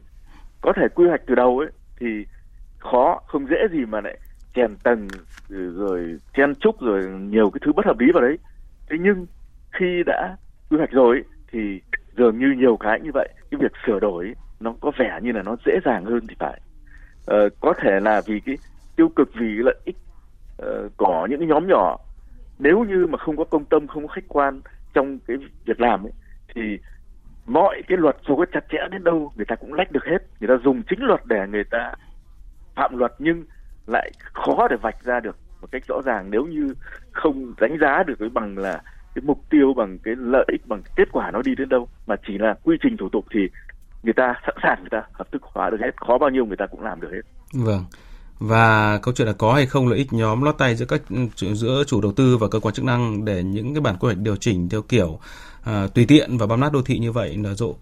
có 0.61 0.73
thể 0.76 0.88
quy 0.95 1.09
hoạch 1.09 1.21
từ 1.26 1.35
đầu 1.35 1.59
ấy 1.59 1.69
thì 2.00 2.25
khó 2.93 3.21
không 3.26 3.47
dễ 3.47 3.57
gì 3.73 3.85
mà 3.85 4.00
lại 4.00 4.19
chèn 4.55 4.76
tầng 4.83 5.09
ừ, 5.49 5.75
rồi 5.79 6.19
chen 6.37 6.55
trúc 6.55 6.81
rồi 6.81 7.03
nhiều 7.21 7.50
cái 7.50 7.61
thứ 7.64 7.73
bất 7.73 7.87
hợp 7.87 7.99
lý 7.99 8.07
vào 8.14 8.23
đấy. 8.23 8.38
Thế 8.91 8.97
nhưng 9.00 9.26
khi 9.73 10.03
đã 10.07 10.37
quy 10.71 10.79
hoạch 10.79 10.91
rồi 10.91 11.23
thì 11.53 11.81
dường 12.17 12.38
như 12.38 12.47
nhiều 12.57 12.76
cái 12.76 13.00
như 13.00 13.11
vậy 13.14 13.29
cái 13.50 13.61
việc 13.61 13.73
sửa 13.87 14.00
đổi 14.00 14.35
nó 14.61 14.75
có 14.81 14.93
vẻ 14.99 15.19
như 15.23 15.33
là 15.33 15.43
nó 15.43 15.57
dễ 15.67 15.73
dàng 15.85 16.05
hơn 16.05 16.21
thì 16.29 16.35
phải. 16.38 16.61
Ờ, 17.26 17.49
có 17.61 17.75
thể 17.83 18.00
là 18.00 18.23
vì 18.26 18.41
cái 18.41 18.57
tiêu 18.97 19.09
cực 19.17 19.29
vì 19.35 19.47
lợi 19.47 19.76
ích 19.85 19.97
uh, 20.62 20.97
của 20.97 21.26
những 21.31 21.38
cái 21.38 21.49
nhóm 21.49 21.67
nhỏ. 21.69 21.97
Nếu 22.59 22.85
như 22.85 23.07
mà 23.07 23.19
không 23.19 23.37
có 23.37 23.45
công 23.45 23.64
tâm 23.64 23.87
không 23.87 24.07
có 24.07 24.14
khách 24.14 24.29
quan 24.29 24.61
trong 24.95 25.19
cái 25.19 25.37
việc 25.67 25.81
làm 25.81 26.07
ấy 26.07 26.12
thì 26.55 26.79
mọi 27.47 27.83
cái 27.88 27.99
luật 27.99 28.17
dù 28.29 28.37
có 28.37 28.47
chặt 28.53 28.64
chẽ 28.73 28.79
đến 28.91 29.05
đâu 29.05 29.33
người 29.37 29.47
ta 29.47 29.57
cũng 29.57 29.75
lách 29.75 29.93
được 29.93 30.05
hết. 30.05 30.19
Người 30.41 30.49
ta 30.49 30.64
dùng 30.64 30.83
chính 30.83 31.03
luật 31.03 31.21
để 31.26 31.47
người 31.50 31.64
ta 31.64 31.95
phạm 32.76 32.99
luật 32.99 33.12
nhưng 33.19 33.45
lại 33.87 34.11
khó 34.33 34.69
để 34.71 34.76
vạch 34.83 35.04
ra 35.04 35.21
được 35.21 35.37
một 35.61 35.69
cách 35.73 35.83
rõ 35.88 36.00
ràng 36.04 36.31
nếu 36.31 36.45
như 36.45 36.75
không 37.12 37.54
đánh 37.61 37.78
giá 37.81 38.02
được 38.07 38.14
cái 38.19 38.28
bằng 38.28 38.59
là 38.59 38.83
cái 39.14 39.23
mục 39.26 39.38
tiêu 39.50 39.75
bằng 39.76 39.99
cái 40.04 40.14
lợi 40.19 40.45
ích 40.52 40.66
bằng 40.66 40.83
kết 40.97 41.09
quả 41.12 41.31
nó 41.31 41.43
đi 41.43 41.54
đến 41.54 41.69
đâu 41.69 41.88
mà 42.07 42.14
chỉ 42.26 42.38
là 42.38 42.54
quy 42.62 42.76
trình 42.83 42.97
thủ 42.97 43.09
tục 43.12 43.25
thì 43.35 43.40
người 44.02 44.14
ta 44.16 44.35
sẵn 44.47 44.54
sàng 44.62 44.81
người 44.81 44.90
ta 44.90 45.02
hợp 45.12 45.33
thức 45.33 45.43
hóa 45.43 45.71
được 45.71 45.76
hết 45.81 45.90
khó 45.97 46.19
bao 46.19 46.30
nhiêu 46.30 46.47
người 46.47 46.56
ta 46.56 46.67
cũng 46.67 46.82
làm 46.82 47.00
được 47.00 47.08
hết. 47.13 47.23
Vâng. 47.52 47.84
Và 48.39 48.99
câu 49.02 49.15
chuyện 49.15 49.28
là 49.28 49.34
có 49.39 49.54
hay 49.54 49.67
không 49.67 49.89
lợi 49.89 49.99
ích 49.99 50.13
nhóm 50.13 50.43
lót 50.43 50.58
tay 50.58 50.75
giữa 50.75 50.87
các 50.87 51.02
giữa 51.37 51.84
chủ 51.87 52.00
đầu 52.00 52.13
tư 52.13 52.37
và 52.37 52.49
cơ 52.49 52.60
quan 52.60 52.75
chức 52.75 52.84
năng 52.84 53.25
để 53.25 53.43
những 53.43 53.75
cái 53.75 53.80
bản 53.80 53.97
quy 54.00 54.06
hoạch 54.06 54.19
điều 54.19 54.37
chỉnh 54.37 54.69
theo 54.69 54.82
kiểu 54.82 55.19
à, 55.65 55.87
tùy 55.95 56.04
tiện 56.08 56.39
và 56.39 56.47
bám 56.47 56.60
nát 56.60 56.73
đô 56.73 56.82
thị 56.82 56.99
như 56.99 57.13
vậy 57.13 57.37
nở 57.37 57.54
rộ 57.54 57.75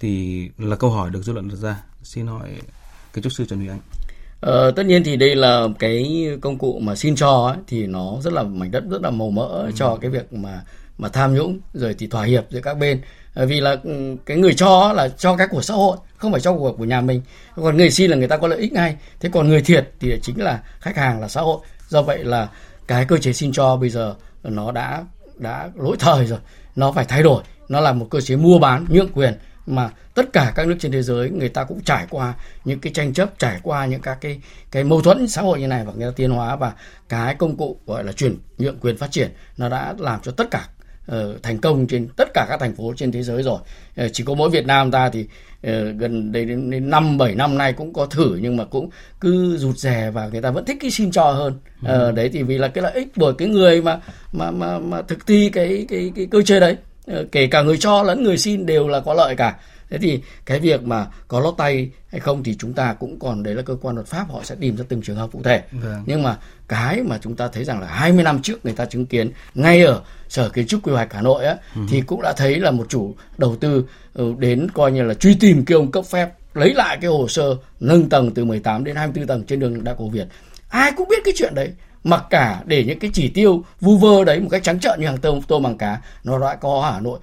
thì 0.00 0.48
là 0.58 0.76
câu 0.76 0.90
hỏi 0.90 1.10
được 1.10 1.22
dư 1.22 1.32
luận 1.32 1.48
đặt 1.48 1.56
ra. 1.56 1.76
Xin 2.02 2.26
hỏi 2.26 2.48
kiến 3.12 3.24
trúc 3.24 3.32
sư 3.32 3.44
Trần 3.44 3.58
Huy 3.58 3.68
Anh. 3.68 3.80
Ờ, 4.42 4.70
tất 4.70 4.86
nhiên 4.86 5.04
thì 5.04 5.16
đây 5.16 5.34
là 5.34 5.68
cái 5.78 6.28
công 6.40 6.58
cụ 6.58 6.78
mà 6.82 6.94
xin 6.96 7.16
cho 7.16 7.46
ấy, 7.46 7.56
thì 7.66 7.86
nó 7.86 8.16
rất 8.20 8.32
là 8.32 8.42
mảnh 8.42 8.70
đất 8.70 8.84
rất 8.90 9.02
là 9.02 9.10
màu 9.10 9.30
mỡ 9.30 9.46
ừ. 9.48 9.70
cho 9.74 9.96
cái 10.00 10.10
việc 10.10 10.32
mà 10.32 10.62
mà 10.98 11.08
tham 11.08 11.34
nhũng 11.34 11.60
rồi 11.74 11.94
thì 11.98 12.06
thỏa 12.06 12.24
hiệp 12.24 12.44
giữa 12.50 12.60
các 12.60 12.74
bên. 12.78 13.00
Ờ, 13.34 13.46
vì 13.46 13.60
là 13.60 13.76
ừ, 13.84 14.16
cái 14.26 14.36
người 14.36 14.54
cho 14.54 14.92
là 14.92 15.08
cho 15.08 15.36
cái 15.36 15.46
của 15.50 15.62
xã 15.62 15.74
hội 15.74 15.96
không 16.16 16.32
phải 16.32 16.40
cho 16.40 16.52
của 16.52 16.72
của 16.72 16.84
nhà 16.84 17.00
mình. 17.00 17.22
Còn 17.56 17.76
người 17.76 17.90
xin 17.90 18.10
là 18.10 18.16
người 18.16 18.28
ta 18.28 18.36
có 18.36 18.48
lợi 18.48 18.58
ích 18.58 18.72
ngay. 18.72 18.96
Thế 19.20 19.28
còn 19.32 19.48
người 19.48 19.62
thiệt 19.62 19.90
thì 20.00 20.18
chính 20.22 20.42
là 20.42 20.62
khách 20.80 20.96
hàng 20.96 21.20
là 21.20 21.28
xã 21.28 21.40
hội. 21.40 21.58
Do 21.88 22.02
vậy 22.02 22.24
là 22.24 22.48
cái 22.86 23.04
cơ 23.04 23.16
chế 23.16 23.32
xin 23.32 23.52
cho 23.52 23.76
bây 23.76 23.90
giờ 23.90 24.14
nó 24.42 24.72
đã 24.72 25.04
đã 25.36 25.70
lỗi 25.76 25.96
thời 25.98 26.26
rồi. 26.26 26.38
Nó 26.76 26.92
phải 26.92 27.04
thay 27.04 27.22
đổi. 27.22 27.42
Nó 27.68 27.80
là 27.80 27.92
một 27.92 28.06
cơ 28.10 28.20
chế 28.20 28.36
mua 28.36 28.58
bán 28.58 28.86
nhượng 28.88 29.12
quyền 29.14 29.34
mà 29.66 29.90
tất 30.14 30.32
cả 30.32 30.52
các 30.54 30.66
nước 30.66 30.76
trên 30.78 30.92
thế 30.92 31.02
giới 31.02 31.30
người 31.30 31.48
ta 31.48 31.64
cũng 31.64 31.80
trải 31.80 32.06
qua 32.10 32.34
những 32.64 32.80
cái 32.80 32.92
tranh 32.92 33.12
chấp 33.12 33.38
trải 33.38 33.60
qua 33.62 33.86
những 33.86 34.00
các 34.00 34.18
cái 34.20 34.40
cái 34.70 34.84
mâu 34.84 35.02
thuẫn 35.02 35.28
xã 35.28 35.42
hội 35.42 35.60
như 35.60 35.66
này 35.66 35.84
và 35.84 35.92
người 35.92 36.10
ta 36.10 36.12
tiến 36.16 36.30
hóa 36.30 36.56
và 36.56 36.72
cái 37.08 37.34
công 37.34 37.56
cụ 37.56 37.76
gọi 37.86 38.04
là 38.04 38.12
chuyển 38.12 38.36
nhượng 38.58 38.78
quyền 38.80 38.96
phát 38.96 39.10
triển 39.10 39.30
nó 39.56 39.68
đã 39.68 39.94
làm 39.98 40.20
cho 40.22 40.32
tất 40.32 40.50
cả 40.50 40.68
uh, 41.12 41.42
thành 41.42 41.58
công 41.58 41.86
trên 41.86 42.08
tất 42.16 42.28
cả 42.34 42.46
các 42.48 42.60
thành 42.60 42.74
phố 42.74 42.92
trên 42.96 43.12
thế 43.12 43.22
giới 43.22 43.42
rồi. 43.42 43.58
Uh, 44.04 44.10
chỉ 44.12 44.24
có 44.24 44.34
mỗi 44.34 44.50
Việt 44.50 44.66
Nam 44.66 44.90
ta 44.90 45.10
thì 45.10 45.20
uh, 45.20 45.28
gần 45.98 46.32
đây 46.32 46.44
đến, 46.44 46.90
năm 46.90 47.18
bảy 47.18 47.34
năm 47.34 47.58
nay 47.58 47.72
cũng 47.72 47.92
có 47.92 48.06
thử 48.06 48.38
nhưng 48.40 48.56
mà 48.56 48.64
cũng 48.64 48.90
cứ 49.20 49.56
rụt 49.56 49.76
rè 49.76 50.10
và 50.10 50.28
người 50.28 50.42
ta 50.42 50.50
vẫn 50.50 50.64
thích 50.64 50.76
cái 50.80 50.90
xin 50.90 51.10
cho 51.10 51.30
hơn. 51.30 51.58
Uh, 51.80 52.14
đấy 52.14 52.30
thì 52.32 52.42
vì 52.42 52.58
là 52.58 52.68
cái 52.68 52.82
lợi 52.82 52.92
ích 52.92 53.08
của 53.16 53.32
cái 53.32 53.48
người 53.48 53.82
mà 53.82 54.00
mà 54.32 54.50
mà 54.50 54.78
mà 54.78 55.02
thực 55.02 55.26
thi 55.26 55.50
cái 55.52 55.86
cái 55.88 56.12
cái 56.16 56.26
cơ 56.30 56.42
chế 56.42 56.60
đấy 56.60 56.76
kể 57.32 57.46
cả 57.46 57.62
người 57.62 57.76
cho 57.78 58.02
lẫn 58.02 58.22
người 58.22 58.38
xin 58.38 58.66
đều 58.66 58.88
là 58.88 59.00
có 59.00 59.14
lợi 59.14 59.36
cả 59.36 59.56
thế 59.92 59.98
thì 59.98 60.20
cái 60.46 60.60
việc 60.60 60.82
mà 60.82 61.06
có 61.28 61.40
lót 61.40 61.54
tay 61.58 61.90
hay 62.10 62.20
không 62.20 62.42
thì 62.42 62.56
chúng 62.58 62.72
ta 62.72 62.92
cũng 62.92 63.18
còn 63.18 63.42
đấy 63.42 63.54
là 63.54 63.62
cơ 63.62 63.76
quan 63.82 63.94
luật 63.94 64.06
pháp 64.06 64.30
họ 64.30 64.40
sẽ 64.44 64.54
tìm 64.60 64.76
ra 64.76 64.84
từng 64.88 65.02
trường 65.02 65.16
hợp 65.16 65.32
cụ 65.32 65.40
thể 65.44 65.62
vâng. 65.72 66.02
nhưng 66.06 66.22
mà 66.22 66.38
cái 66.68 67.02
mà 67.02 67.18
chúng 67.22 67.36
ta 67.36 67.48
thấy 67.48 67.64
rằng 67.64 67.80
là 67.80 67.86
20 67.86 68.24
năm 68.24 68.42
trước 68.42 68.64
người 68.64 68.74
ta 68.74 68.84
chứng 68.84 69.06
kiến 69.06 69.30
ngay 69.54 69.82
ở 69.82 70.02
sở 70.28 70.48
kiến 70.48 70.66
trúc 70.66 70.80
quy 70.82 70.92
hoạch 70.92 71.12
Hà 71.12 71.22
Nội 71.22 71.44
á 71.44 71.56
ừ. 71.74 71.80
thì 71.88 72.00
cũng 72.00 72.22
đã 72.22 72.32
thấy 72.32 72.60
là 72.60 72.70
một 72.70 72.86
chủ 72.88 73.14
đầu 73.38 73.56
tư 73.56 73.84
ừ, 74.14 74.34
đến 74.38 74.66
coi 74.74 74.92
như 74.92 75.02
là 75.02 75.14
truy 75.14 75.34
tìm 75.34 75.64
cái 75.64 75.76
ông 75.76 75.90
cấp 75.90 76.04
phép 76.04 76.30
lấy 76.54 76.74
lại 76.74 76.98
cái 77.00 77.10
hồ 77.10 77.28
sơ 77.28 77.56
nâng 77.80 78.08
tầng 78.08 78.34
từ 78.34 78.44
18 78.44 78.84
đến 78.84 78.96
24 78.96 79.26
tầng 79.26 79.44
trên 79.44 79.60
đường 79.60 79.84
Đa 79.84 79.94
Cổ 79.94 80.08
Việt 80.08 80.26
ai 80.68 80.92
cũng 80.96 81.08
biết 81.08 81.22
cái 81.24 81.34
chuyện 81.36 81.54
đấy 81.54 81.72
mặc 82.04 82.24
cả 82.30 82.60
để 82.64 82.84
những 82.84 82.98
cái 82.98 83.10
chỉ 83.14 83.28
tiêu 83.28 83.64
vu 83.80 83.96
vơ 83.96 84.24
đấy 84.24 84.40
một 84.40 84.48
cách 84.50 84.62
trắng 84.62 84.80
trợn 84.80 85.00
như 85.00 85.06
hàng 85.06 85.18
tôm 85.18 85.42
tôm 85.42 85.62
bằng 85.62 85.78
cá 85.78 86.00
nó 86.24 86.38
đã 86.38 86.54
có 86.54 86.80
ở 86.80 86.92
Hà 86.92 87.00
Nội 87.00 87.18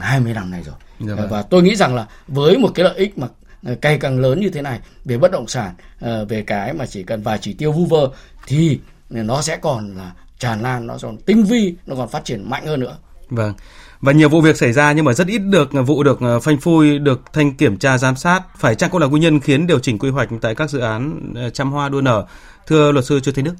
20 0.00 0.34
năm 0.34 0.50
này 0.50 0.62
rồi. 0.62 0.74
Dạ 1.00 1.14
vâng. 1.14 1.28
và 1.30 1.42
tôi 1.42 1.62
nghĩ 1.62 1.76
rằng 1.76 1.94
là 1.94 2.06
với 2.28 2.58
một 2.58 2.70
cái 2.74 2.84
lợi 2.84 2.96
ích 2.96 3.18
mà 3.18 3.26
ờ, 3.66 3.74
cay 3.80 3.98
càng 3.98 4.18
lớn 4.18 4.40
như 4.40 4.50
thế 4.50 4.62
này 4.62 4.80
về 5.04 5.18
bất 5.18 5.32
động 5.32 5.48
sản 5.48 5.74
ờ, 6.00 6.24
về 6.24 6.42
cái 6.42 6.72
mà 6.72 6.86
chỉ 6.86 7.02
cần 7.02 7.22
vài 7.22 7.38
chỉ 7.38 7.52
tiêu 7.52 7.72
vu 7.72 7.84
vơ 7.86 8.10
thì 8.46 8.78
nó 9.10 9.42
sẽ 9.42 9.56
còn 9.56 9.96
là 9.96 10.12
tràn 10.38 10.62
lan 10.62 10.86
nó 10.86 10.98
còn 11.02 11.16
tinh 11.16 11.44
vi 11.44 11.74
nó 11.86 11.96
còn 11.96 12.08
phát 12.08 12.24
triển 12.24 12.50
mạnh 12.50 12.66
hơn 12.66 12.80
nữa. 12.80 12.96
Vâng. 13.30 13.54
Và 14.00 14.12
nhiều 14.12 14.28
vụ 14.28 14.40
việc 14.40 14.56
xảy 14.56 14.72
ra 14.72 14.92
nhưng 14.92 15.04
mà 15.04 15.12
rất 15.12 15.26
ít 15.26 15.38
được 15.38 15.70
vụ 15.86 16.02
được 16.02 16.20
ờ, 16.20 16.40
phanh 16.40 16.58
phui 16.58 16.98
được 16.98 17.22
thanh 17.32 17.54
kiểm 17.54 17.76
tra 17.76 17.98
giám 17.98 18.16
sát. 18.16 18.42
Phải 18.58 18.74
chăng 18.74 18.90
cũng 18.90 19.00
là 19.00 19.06
nguyên 19.06 19.22
nhân 19.22 19.40
khiến 19.40 19.66
điều 19.66 19.78
chỉnh 19.78 19.98
quy 19.98 20.10
hoạch 20.10 20.28
tại 20.40 20.54
các 20.54 20.70
dự 20.70 20.78
án 20.78 21.34
trăm 21.54 21.72
hoa 21.72 21.88
đua 21.88 22.00
nở? 22.00 22.26
Thưa 22.66 22.92
luật 22.92 23.04
sư 23.04 23.20
Trương 23.20 23.34
Thế 23.34 23.42
Đức 23.42 23.54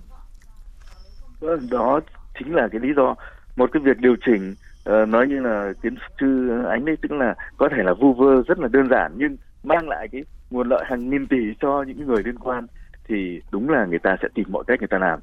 đó 1.71 2.01
chính 2.39 2.55
là 2.55 2.69
cái 2.69 2.81
lý 2.81 2.89
do. 2.97 3.15
Một 3.57 3.73
cái 3.73 3.83
việc 3.83 3.99
điều 3.99 4.17
chỉnh 4.27 4.55
uh, 4.91 5.09
nói 5.09 5.29
như 5.29 5.41
là 5.41 5.73
kiến 5.83 5.95
sư 6.21 6.51
ánh 6.69 6.85
đấy 6.85 6.97
tức 7.03 7.13
là 7.13 7.35
có 7.57 7.69
thể 7.69 7.83
là 7.83 7.95
vu 7.95 8.13
vơ 8.13 8.43
rất 8.43 8.59
là 8.59 8.69
đơn 8.69 8.89
giản 8.91 9.13
nhưng 9.17 9.37
mang 9.65 9.89
lại 9.89 10.09
cái 10.13 10.25
nguồn 10.51 10.69
lợi 10.69 10.85
hàng 10.87 11.11
nghìn 11.11 11.27
tỷ 11.27 11.55
cho 11.61 11.83
những 11.83 12.07
người 12.07 12.23
liên 12.25 12.39
quan 12.39 12.67
thì 13.09 13.41
đúng 13.53 13.71
là 13.71 13.87
người 13.87 13.99
ta 13.99 14.17
sẽ 14.23 14.29
tìm 14.35 14.47
mọi 14.51 14.65
cách 14.67 14.81
người 14.81 14.89
ta 14.89 14.99
làm. 14.99 15.19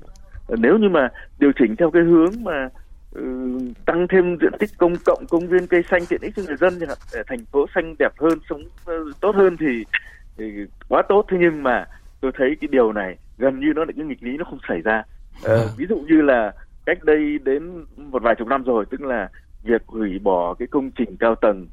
Ờ, 0.47 0.55
nếu 0.59 0.77
như 0.77 0.89
mà 0.89 1.09
điều 1.39 1.51
chỉnh 1.59 1.75
theo 1.75 1.91
cái 1.91 2.03
hướng 2.03 2.31
mà 2.43 2.69
uh, 3.19 3.61
tăng 3.85 4.07
thêm 4.07 4.37
diện 4.41 4.51
tích 4.59 4.69
công 4.77 4.93
cộng 5.05 5.25
công 5.29 5.47
viên 5.47 5.67
cây 5.67 5.83
xanh 5.89 6.05
tiện 6.09 6.21
ích 6.21 6.33
cho 6.35 6.43
người 6.47 6.57
dân 6.57 6.73
để 7.13 7.23
thành 7.27 7.45
phố 7.51 7.65
xanh 7.75 7.95
đẹp 7.99 8.11
hơn 8.19 8.39
sống 8.49 8.61
uh, 8.61 9.21
tốt 9.21 9.35
hơn 9.35 9.57
thì, 9.57 9.85
thì 10.37 10.65
quá 10.89 11.01
tốt. 11.09 11.25
Thế 11.29 11.37
nhưng 11.39 11.63
mà 11.63 11.85
tôi 12.21 12.31
thấy 12.37 12.55
cái 12.61 12.67
điều 12.71 12.93
này 12.93 13.17
gần 13.37 13.59
như 13.59 13.73
nó 13.75 13.85
là 13.85 13.91
cái 13.97 14.05
nghịch 14.05 14.23
lý 14.23 14.37
nó 14.37 14.45
không 14.45 14.59
xảy 14.67 14.81
ra 14.81 15.03
uh, 15.45 15.77
ví 15.77 15.85
dụ 15.89 15.95
như 15.95 16.21
là 16.21 16.53
cách 16.85 17.03
đây 17.03 17.39
đến 17.43 17.85
một 17.97 18.23
vài 18.23 18.35
chục 18.35 18.47
năm 18.47 18.63
rồi 18.63 18.85
tức 18.89 19.01
là 19.01 19.29
việc 19.63 19.81
hủy 19.87 20.19
bỏ 20.19 20.53
cái 20.53 20.67
công 20.67 20.91
trình 20.91 21.17
cao 21.19 21.35
tầng 21.35 21.67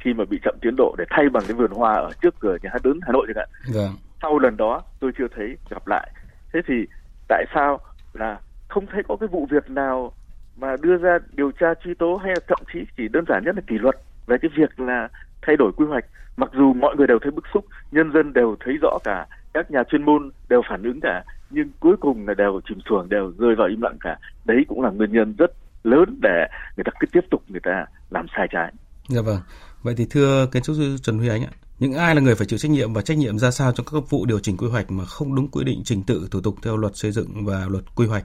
khi 0.00 0.14
mà 0.14 0.24
bị 0.24 0.40
chậm 0.44 0.54
tiến 0.60 0.74
độ 0.76 0.94
để 0.98 1.04
thay 1.10 1.28
bằng 1.28 1.42
cái 1.48 1.56
vườn 1.56 1.70
hoa 1.70 1.94
ở 1.94 2.10
trước 2.22 2.34
cửa 2.40 2.56
nhà 2.62 2.70
hát 2.72 2.86
lớn 2.86 3.00
Hà 3.02 3.12
Nội 3.12 3.26
chẳng 3.28 3.36
hạn. 3.36 3.48
Vâng. 3.74 3.96
Sau 4.22 4.38
lần 4.38 4.56
đó 4.56 4.82
tôi 5.00 5.12
chưa 5.18 5.26
thấy 5.36 5.56
gặp 5.70 5.86
lại. 5.86 6.10
Thế 6.52 6.60
thì 6.66 6.74
tại 7.28 7.44
sao 7.54 7.80
là 8.12 8.40
không 8.68 8.86
thấy 8.86 9.02
có 9.08 9.16
cái 9.16 9.28
vụ 9.28 9.46
việc 9.50 9.70
nào 9.70 10.12
mà 10.56 10.76
đưa 10.80 10.96
ra 10.96 11.18
điều 11.32 11.50
tra 11.50 11.74
truy 11.84 11.94
tố 11.94 12.16
hay 12.16 12.32
là 12.34 12.40
thậm 12.48 12.58
chí 12.72 12.78
chỉ 12.96 13.08
đơn 13.08 13.24
giản 13.28 13.44
nhất 13.44 13.54
là 13.54 13.62
kỷ 13.66 13.78
luật 13.78 13.94
về 14.26 14.36
cái 14.42 14.50
việc 14.56 14.80
là 14.80 15.08
thay 15.42 15.56
đổi 15.56 15.72
quy 15.76 15.86
hoạch 15.86 16.04
mặc 16.36 16.50
dù 16.54 16.72
mọi 16.72 16.96
người 16.96 17.06
đều 17.06 17.18
thấy 17.18 17.30
bức 17.30 17.44
xúc 17.54 17.64
nhân 17.90 18.12
dân 18.12 18.32
đều 18.32 18.56
thấy 18.60 18.76
rõ 18.82 18.98
cả 19.04 19.26
các 19.54 19.70
nhà 19.70 19.82
chuyên 19.90 20.02
môn 20.02 20.30
đều 20.48 20.62
phản 20.68 20.82
ứng 20.82 21.00
cả 21.02 21.24
nhưng 21.50 21.68
cuối 21.80 21.96
cùng 22.00 22.28
là 22.28 22.34
đều 22.34 22.60
chìm 22.68 22.78
xuồng 22.88 23.08
đều 23.08 23.32
rơi 23.38 23.54
vào 23.58 23.68
im 23.68 23.80
lặng 23.80 23.96
cả 24.00 24.18
đấy 24.44 24.64
cũng 24.68 24.80
là 24.80 24.90
nguyên 24.90 25.12
nhân 25.12 25.34
rất 25.38 25.50
lớn 25.82 26.18
để 26.22 26.46
người 26.76 26.84
ta 26.84 26.92
cứ 27.00 27.06
tiếp 27.12 27.24
tục 27.30 27.42
người 27.48 27.60
ta 27.64 27.86
làm 28.10 28.26
sai 28.36 28.48
trái 28.50 28.72
dạ 29.08 29.20
vâng 29.22 29.40
vậy 29.82 29.94
thì 29.96 30.06
thưa 30.10 30.46
kiến 30.52 30.62
trúc 30.62 30.76
sư 30.76 30.96
Trần 31.02 31.18
Huy 31.18 31.28
Ánh 31.28 31.44
ạ 31.44 31.50
những 31.78 31.94
ai 31.94 32.14
là 32.14 32.20
người 32.20 32.34
phải 32.34 32.46
chịu 32.46 32.58
trách 32.58 32.70
nhiệm 32.70 32.92
và 32.92 33.02
trách 33.02 33.18
nhiệm 33.18 33.38
ra 33.38 33.50
sao 33.50 33.72
trong 33.72 33.86
các 33.92 34.10
vụ 34.10 34.26
điều 34.26 34.38
chỉnh 34.38 34.56
quy 34.56 34.68
hoạch 34.68 34.90
mà 34.90 35.04
không 35.04 35.34
đúng 35.34 35.48
quy 35.48 35.64
định 35.64 35.82
trình 35.84 36.02
tự 36.02 36.28
thủ 36.30 36.40
tục 36.40 36.54
theo 36.62 36.76
luật 36.76 36.96
xây 36.96 37.12
dựng 37.12 37.44
và 37.44 37.66
luật 37.68 37.84
quy 37.96 38.06
hoạch 38.06 38.24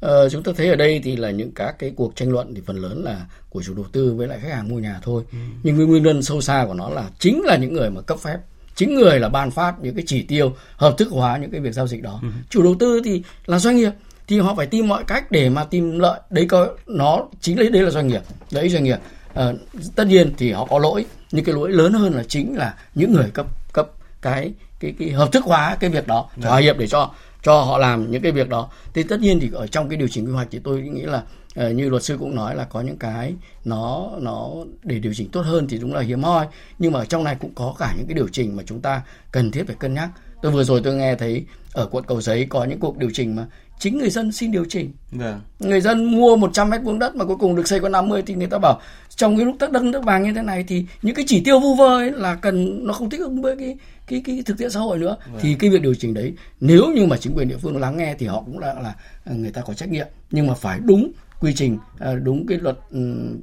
Ờ, 0.00 0.28
chúng 0.28 0.42
ta 0.42 0.52
thấy 0.56 0.68
ở 0.68 0.76
đây 0.76 1.00
thì 1.04 1.16
là 1.16 1.30
những 1.30 1.52
các 1.52 1.78
cái 1.78 1.92
cuộc 1.96 2.16
tranh 2.16 2.32
luận 2.32 2.54
thì 2.54 2.62
phần 2.66 2.76
lớn 2.76 3.04
là 3.04 3.26
của 3.48 3.62
chủ 3.62 3.74
đầu 3.74 3.84
tư 3.92 4.14
với 4.14 4.28
lại 4.28 4.38
khách 4.42 4.52
hàng 4.52 4.68
mua 4.68 4.78
nhà 4.78 5.00
thôi. 5.02 5.24
Ừ. 5.32 5.38
Nhưng 5.62 5.88
nguyên 5.88 6.02
nhân 6.02 6.22
sâu 6.22 6.40
xa 6.40 6.64
của 6.68 6.74
nó 6.74 6.88
là 6.88 7.10
chính 7.18 7.42
là 7.44 7.56
những 7.56 7.72
người 7.72 7.90
mà 7.90 8.00
cấp 8.00 8.18
phép, 8.18 8.38
chính 8.80 8.94
người 8.94 9.20
là 9.20 9.28
ban 9.28 9.50
phát 9.50 9.74
những 9.80 9.94
cái 9.94 10.04
chỉ 10.06 10.22
tiêu 10.22 10.56
hợp 10.76 10.94
thức 10.98 11.08
hóa 11.10 11.36
những 11.36 11.50
cái 11.50 11.60
việc 11.60 11.72
giao 11.72 11.86
dịch 11.86 12.02
đó. 12.02 12.18
Ừ. 12.22 12.28
Chủ 12.50 12.62
đầu 12.62 12.74
tư 12.78 13.00
thì 13.04 13.22
là 13.46 13.58
doanh 13.58 13.76
nghiệp 13.76 13.90
thì 14.28 14.38
họ 14.38 14.54
phải 14.54 14.66
tìm 14.66 14.88
mọi 14.88 15.04
cách 15.04 15.30
để 15.30 15.48
mà 15.48 15.64
tìm 15.64 15.98
lợi. 15.98 16.20
Đấy 16.30 16.46
có 16.48 16.68
nó 16.86 17.26
chính 17.40 17.58
lấy 17.58 17.70
đấy 17.70 17.82
là 17.82 17.90
doanh 17.90 18.08
nghiệp, 18.08 18.22
đấy 18.52 18.68
doanh 18.68 18.84
nghiệp. 18.84 18.98
Ờ, 19.34 19.54
tất 19.94 20.06
nhiên 20.06 20.32
thì 20.38 20.52
họ 20.52 20.66
có 20.70 20.78
lỗi, 20.78 21.04
nhưng 21.32 21.44
cái 21.44 21.54
lỗi 21.54 21.70
lớn 21.70 21.92
hơn 21.92 22.14
là 22.14 22.22
chính 22.28 22.56
là 22.56 22.74
những 22.94 23.12
người 23.12 23.30
cấp 23.34 23.46
cấp 23.72 23.90
cái 24.22 24.52
cái 24.80 24.94
cái 24.98 25.10
hợp 25.10 25.32
thức 25.32 25.44
hóa 25.44 25.76
cái 25.80 25.90
việc 25.90 26.06
đó, 26.06 26.28
thỏa 26.42 26.58
hiệp 26.60 26.78
để 26.78 26.86
cho 26.86 27.10
cho 27.42 27.62
họ 27.62 27.78
làm 27.78 28.10
những 28.10 28.22
cái 28.22 28.32
việc 28.32 28.48
đó. 28.48 28.70
Thì 28.94 29.02
tất 29.02 29.20
nhiên 29.20 29.40
thì 29.40 29.50
ở 29.52 29.66
trong 29.66 29.88
cái 29.88 29.96
điều 29.98 30.08
chỉnh 30.08 30.26
quy 30.26 30.32
hoạch 30.32 30.48
thì 30.50 30.58
tôi 30.64 30.80
nghĩ 30.80 31.02
là 31.02 31.22
uh, 31.66 31.74
như 31.74 31.88
luật 31.88 32.02
sư 32.02 32.16
cũng 32.18 32.34
nói 32.34 32.56
là 32.56 32.64
có 32.64 32.80
những 32.80 32.98
cái 32.98 33.34
nó 33.64 34.10
nó 34.18 34.50
để 34.82 34.98
điều 34.98 35.14
chỉnh 35.14 35.30
tốt 35.30 35.40
hơn 35.40 35.66
thì 35.68 35.78
đúng 35.78 35.94
là 35.94 36.00
hiếm 36.00 36.22
hoi. 36.22 36.46
Nhưng 36.78 36.92
mà 36.92 36.98
ở 36.98 37.04
trong 37.04 37.24
này 37.24 37.36
cũng 37.40 37.54
có 37.54 37.74
cả 37.78 37.94
những 37.96 38.06
cái 38.06 38.14
điều 38.14 38.28
chỉnh 38.28 38.56
mà 38.56 38.62
chúng 38.66 38.80
ta 38.80 39.02
cần 39.32 39.50
thiết 39.50 39.66
phải 39.66 39.76
cân 39.80 39.94
nhắc. 39.94 40.10
Tôi 40.42 40.52
vừa 40.52 40.64
rồi 40.64 40.80
tôi 40.84 40.94
nghe 40.94 41.14
thấy 41.14 41.44
ở 41.72 41.86
quận 41.86 42.04
cầu 42.04 42.20
giấy 42.20 42.46
có 42.48 42.64
những 42.64 42.80
cuộc 42.80 42.98
điều 42.98 43.10
chỉnh 43.14 43.36
mà 43.36 43.46
chính 43.80 43.98
người 43.98 44.10
dân 44.10 44.32
xin 44.32 44.52
điều 44.52 44.64
chỉnh. 44.68 44.92
Vâng. 45.12 45.40
người 45.58 45.80
dân 45.80 46.04
mua 46.04 46.36
100 46.36 46.70
mét 46.70 46.82
vuông 46.82 46.98
đất 46.98 47.14
mà 47.14 47.24
cuối 47.24 47.36
cùng 47.36 47.56
được 47.56 47.68
xây 47.68 47.80
có 47.80 47.88
50 47.88 48.22
thì 48.26 48.34
người 48.34 48.46
ta 48.46 48.58
bảo 48.58 48.80
trong 49.08 49.36
cái 49.36 49.46
lúc 49.46 49.56
đất 49.58 49.72
đất 49.72 49.82
đất 49.92 50.04
vàng 50.04 50.22
như 50.22 50.32
thế 50.34 50.42
này 50.42 50.64
thì 50.68 50.84
những 51.02 51.14
cái 51.14 51.24
chỉ 51.28 51.40
tiêu 51.44 51.60
vu 51.60 51.74
vơ 51.74 51.98
ấy 51.98 52.10
là 52.10 52.34
cần 52.34 52.86
nó 52.86 52.92
không 52.92 53.10
thích 53.10 53.20
ứng 53.20 53.42
với 53.42 53.56
cái 53.56 53.76
cái 54.10 54.22
cái 54.24 54.42
thực 54.46 54.58
tiễn 54.58 54.70
xã 54.70 54.80
hội 54.80 54.98
nữa 54.98 55.16
vâng. 55.32 55.40
thì 55.42 55.54
cái 55.54 55.70
việc 55.70 55.82
điều 55.82 55.94
chỉnh 55.94 56.14
đấy 56.14 56.34
nếu 56.60 56.86
như 56.94 57.06
mà 57.06 57.16
chính 57.16 57.34
quyền 57.36 57.48
địa 57.48 57.56
phương 57.56 57.80
lắng 57.80 57.96
nghe 57.96 58.14
thì 58.18 58.26
họ 58.26 58.42
cũng 58.46 58.58
là 58.58 58.74
là 58.74 58.94
người 59.34 59.50
ta 59.50 59.62
có 59.62 59.74
trách 59.74 59.88
nhiệm 59.88 60.06
nhưng 60.30 60.46
mà 60.46 60.54
phải 60.54 60.80
đúng 60.84 61.12
quy 61.40 61.54
trình 61.54 61.78
à, 61.98 62.14
đúng 62.22 62.46
cái 62.46 62.58
luật 62.58 62.78
ừ, 62.90 62.98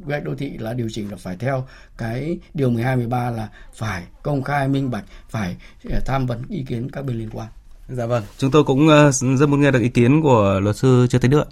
quy 0.05 0.11
hoạch 0.11 0.23
đô 0.23 0.35
thị 0.35 0.57
là 0.57 0.73
điều 0.73 0.87
chỉnh 0.91 1.11
là 1.11 1.17
phải 1.17 1.35
theo 1.39 1.67
cái 1.97 2.39
điều 2.53 2.69
12 2.69 2.95
13 2.95 3.29
là 3.29 3.49
phải 3.73 4.03
công 4.23 4.43
khai 4.43 4.67
minh 4.67 4.91
bạch 4.91 5.03
phải 5.29 5.55
à, 5.91 5.99
tham 6.05 6.25
vấn 6.25 6.41
ý 6.49 6.63
kiến 6.67 6.91
các 6.91 7.05
bên 7.05 7.17
liên 7.17 7.29
quan 7.33 7.47
Dạ 7.87 8.05
vâng, 8.05 8.23
chúng 8.37 8.51
tôi 8.51 8.63
cũng 8.63 8.87
ờ, 8.87 9.11
rất 9.11 9.49
muốn 9.49 9.61
nghe 9.61 9.71
được 9.71 9.79
ý 9.79 9.89
kiến 9.89 10.21
của 10.21 10.59
luật 10.63 10.75
sư 10.75 11.07
Trương 11.09 11.21
Thế 11.21 11.27
Đức. 11.27 11.43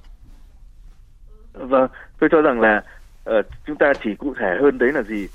Vâng, 1.53 1.87
tôi 2.19 2.29
cho 2.31 2.41
rằng 2.41 2.61
là 2.61 2.83
uh, 3.29 3.45
chúng 3.67 3.75
ta 3.77 3.93
chỉ 4.03 4.09
cụ 4.15 4.33
thể 4.39 4.57
hơn 4.61 4.77
đấy 4.77 4.91
là 4.91 5.03
gì? 5.03 5.27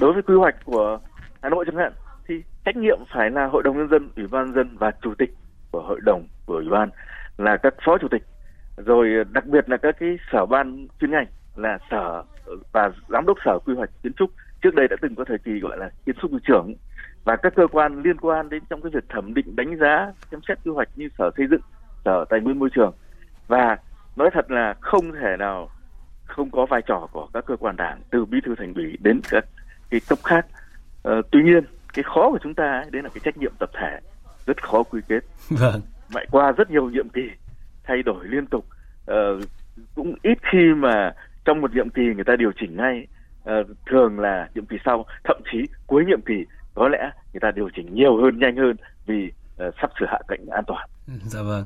Đối 0.00 0.12
với 0.12 0.22
quy 0.22 0.34
hoạch 0.34 0.54
của 0.64 0.98
Hà 1.42 1.48
Nội 1.48 1.64
chẳng 1.66 1.76
hạn, 1.76 1.92
thì 2.32 2.42
trách 2.64 2.76
nhiệm 2.76 2.98
phải 3.14 3.30
là 3.30 3.46
Hội 3.46 3.62
đồng 3.62 3.78
nhân 3.78 3.88
dân, 3.88 4.10
Ủy 4.16 4.26
ban 4.26 4.52
dân 4.52 4.76
và 4.78 4.90
Chủ 5.02 5.14
tịch 5.18 5.34
của 5.70 5.82
Hội 5.82 6.00
đồng 6.04 6.26
của 6.46 6.54
Ủy 6.54 6.68
ban 6.68 6.90
là 7.38 7.56
các 7.56 7.74
phó 7.86 7.98
chủ 7.98 8.08
tịch, 8.08 8.22
rồi 8.76 9.08
đặc 9.32 9.46
biệt 9.46 9.68
là 9.68 9.76
các 9.76 9.96
cái 10.00 10.18
sở 10.32 10.46
ban 10.46 10.86
chuyên 11.00 11.10
ngành 11.10 11.26
là 11.56 11.78
sở 11.90 12.22
và 12.72 12.90
giám 13.08 13.26
đốc 13.26 13.38
sở 13.44 13.58
quy 13.64 13.74
hoạch 13.74 13.90
kiến 14.02 14.12
trúc. 14.12 14.30
Trước 14.62 14.74
đây 14.74 14.88
đã 14.88 14.96
từng 15.02 15.14
có 15.14 15.24
thời 15.24 15.38
kỳ 15.38 15.60
gọi 15.60 15.78
là 15.78 15.90
kiến 16.06 16.16
trúc 16.22 16.30
trưởng. 16.44 16.74
Và 17.24 17.36
các 17.36 17.54
cơ 17.56 17.66
quan 17.66 18.02
liên 18.02 18.16
quan 18.18 18.48
đến 18.48 18.62
trong 18.70 18.82
cái 18.82 18.90
việc 18.94 19.08
thẩm 19.08 19.34
định 19.34 19.56
đánh 19.56 19.76
giá 19.76 20.12
xem 20.30 20.40
xét 20.48 20.58
quy 20.64 20.70
hoạch 20.70 20.88
như 20.96 21.08
sở 21.18 21.30
xây 21.36 21.46
dựng 21.50 21.60
sở 22.04 22.24
tài 22.30 22.40
nguyên 22.40 22.58
môi 22.58 22.70
trường. 22.74 22.92
Và 23.48 23.76
nói 24.16 24.30
thật 24.32 24.50
là 24.50 24.74
không 24.80 25.12
thể 25.12 25.36
nào 25.38 25.68
không 26.24 26.50
có 26.50 26.66
vai 26.66 26.82
trò 26.86 27.08
của 27.12 27.28
các 27.34 27.46
cơ 27.46 27.56
quan 27.56 27.76
đảng 27.76 28.00
từ 28.10 28.24
bí 28.24 28.38
thư 28.44 28.54
thành 28.54 28.74
ủy 28.74 28.96
đến 29.00 29.20
các 29.30 29.44
cái 29.90 30.00
cấp 30.08 30.18
khác. 30.24 30.46
Ờ, 31.02 31.22
tuy 31.30 31.42
nhiên 31.42 31.64
cái 31.92 32.02
khó 32.02 32.30
của 32.30 32.38
chúng 32.42 32.54
ta 32.54 32.64
ấy, 32.64 32.90
đấy 32.90 33.02
là 33.02 33.08
cái 33.14 33.20
trách 33.24 33.38
nhiệm 33.38 33.52
tập 33.58 33.70
thể 33.80 33.98
rất 34.46 34.62
khó 34.62 34.82
quy 34.82 35.00
kết 35.08 35.20
vâng. 35.48 35.80
mãi 36.14 36.26
qua 36.30 36.52
rất 36.52 36.70
nhiều 36.70 36.90
nhiệm 36.90 37.08
kỳ 37.08 37.22
thay 37.84 38.02
đổi 38.02 38.26
liên 38.28 38.46
tục 38.46 38.64
ờ, 39.06 39.40
cũng 39.94 40.14
ít 40.22 40.38
khi 40.52 40.74
mà 40.76 41.12
trong 41.44 41.60
một 41.60 41.74
nhiệm 41.74 41.90
kỳ 41.90 42.02
người 42.02 42.24
ta 42.24 42.36
điều 42.38 42.52
chỉnh 42.60 42.76
ngay 42.76 43.06
uh, 43.42 43.66
thường 43.90 44.20
là 44.20 44.48
nhiệm 44.54 44.66
kỳ 44.66 44.76
sau 44.84 45.06
thậm 45.24 45.36
chí 45.52 45.58
cuối 45.86 46.04
nhiệm 46.04 46.20
kỳ 46.20 46.34
có 46.74 46.88
lẽ 46.88 47.10
người 47.32 47.40
ta 47.40 47.50
điều 47.54 47.68
chỉnh 47.76 47.94
nhiều 47.94 48.22
hơn 48.22 48.38
nhanh 48.38 48.56
hơn 48.56 48.76
vì 49.06 49.32
uh, 49.66 49.74
sắp 49.80 49.90
sửa 50.00 50.06
hạ 50.06 50.18
cánh 50.28 50.46
an 50.46 50.64
toàn. 50.66 50.88
Dạ 51.24 51.42
vâng. 51.42 51.64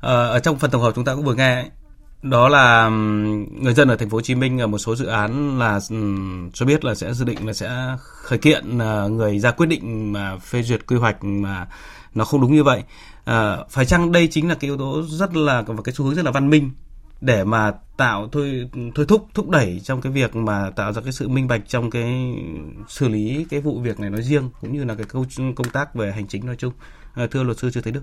À, 0.00 0.12
ở 0.12 0.40
trong 0.42 0.58
phần 0.58 0.70
tổng 0.70 0.82
hợp 0.82 0.92
chúng 0.94 1.04
ta 1.04 1.14
cũng 1.14 1.24
vừa 1.24 1.34
nghe 1.34 1.64
đó 2.22 2.48
là 2.48 2.88
người 3.60 3.74
dân 3.74 3.88
ở 3.88 3.96
thành 3.96 4.10
phố 4.10 4.16
Hồ 4.16 4.20
Chí 4.20 4.34
Minh 4.34 4.60
ở 4.60 4.66
một 4.66 4.78
số 4.78 4.96
dự 4.96 5.06
án 5.06 5.58
là 5.58 5.80
cho 6.52 6.66
biết 6.66 6.84
là 6.84 6.94
sẽ 6.94 7.14
dự 7.14 7.24
định 7.24 7.46
là 7.46 7.52
sẽ 7.52 7.96
khởi 7.98 8.38
kiện 8.38 8.78
ờ, 8.78 9.08
người 9.08 9.38
ra 9.38 9.50
quyết 9.50 9.66
định 9.66 10.12
mà 10.12 10.36
phê 10.38 10.62
duyệt 10.62 10.86
quy 10.86 10.96
hoạch 10.96 11.24
mà 11.24 11.66
nó 12.14 12.24
không 12.24 12.40
đúng 12.40 12.54
như 12.54 12.64
vậy. 12.64 12.82
À, 13.24 13.56
phải 13.70 13.86
chăng 13.86 14.12
đây 14.12 14.28
chính 14.30 14.48
là 14.48 14.54
cái 14.54 14.68
yếu 14.68 14.76
tố 14.76 15.02
rất 15.02 15.36
là 15.36 15.62
và 15.62 15.82
cái 15.84 15.94
xu 15.94 16.04
hướng 16.04 16.14
rất 16.14 16.24
là 16.24 16.30
văn 16.30 16.50
minh 16.50 16.70
để 17.20 17.44
mà 17.44 17.72
tạo 17.96 18.28
thôi 18.32 18.68
thôi 18.94 19.06
thúc 19.08 19.26
thúc 19.34 19.48
đẩy 19.48 19.80
trong 19.84 20.00
cái 20.00 20.12
việc 20.12 20.36
mà 20.36 20.70
tạo 20.70 20.92
ra 20.92 21.02
cái 21.02 21.12
sự 21.12 21.28
minh 21.28 21.48
bạch 21.48 21.62
trong 21.68 21.90
cái 21.90 22.34
xử 22.88 23.08
lý 23.08 23.46
cái 23.50 23.60
vụ 23.60 23.80
việc 23.80 24.00
này 24.00 24.10
nói 24.10 24.22
riêng 24.22 24.50
cũng 24.60 24.72
như 24.72 24.84
là 24.84 24.94
cái 24.94 25.06
câu 25.08 25.26
công 25.56 25.68
tác 25.72 25.94
về 25.94 26.12
hành 26.12 26.26
chính 26.26 26.46
nói 26.46 26.56
chung 26.58 26.72
à, 27.14 27.26
thưa 27.30 27.42
luật 27.42 27.58
sư 27.58 27.70
chưa 27.70 27.80
thấy 27.80 27.92
đức 27.92 28.02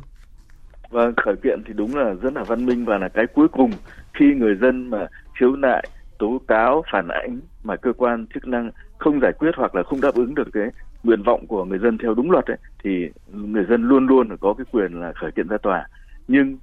vâng 0.89 1.13
khởi 1.17 1.36
kiện 1.36 1.63
thì 1.65 1.73
đúng 1.73 1.95
là 1.95 2.13
rất 2.13 2.34
là 2.34 2.43
văn 2.43 2.65
minh 2.65 2.86
và 2.86 2.97
là 2.97 3.10
cái 3.10 3.28
cuối 3.28 3.47
cùng 3.47 3.71
khi 4.13 4.26
người 4.34 4.56
dân 4.56 4.89
mà 4.89 5.08
khiếu 5.39 5.56
nại 5.56 5.88
tố 6.17 6.41
cáo 6.47 6.84
phản 6.91 7.08
ánh 7.08 7.39
mà 7.63 7.76
cơ 7.76 7.93
quan 7.93 8.26
chức 8.34 8.47
năng 8.47 8.71
không 8.97 9.19
giải 9.21 9.32
quyết 9.38 9.52
hoặc 9.56 9.76
là 9.76 9.84
không 9.84 10.02
đáp 10.02 10.15
ứng 10.15 10.36
được 10.36 10.47
cái 10.54 10.67
nguyện 11.04 11.23
vọng 11.23 11.47
của 11.47 11.65
người 11.65 11.80
dân 11.80 11.97
theo 11.97 12.13
đúng 12.13 12.32
luật 12.32 12.45
ấy, 12.45 12.58
thì 12.84 13.10
người 13.34 13.65
dân 13.69 13.84
luôn 13.84 14.08
luôn 14.08 14.38
có 14.38 14.54
cái 14.54 14.65
quyền 14.71 15.02
là 15.02 15.13
khởi 15.15 15.32
kiện 15.32 15.47
ra 15.47 15.58
tòa 15.58 15.88
nhưng 16.28 16.58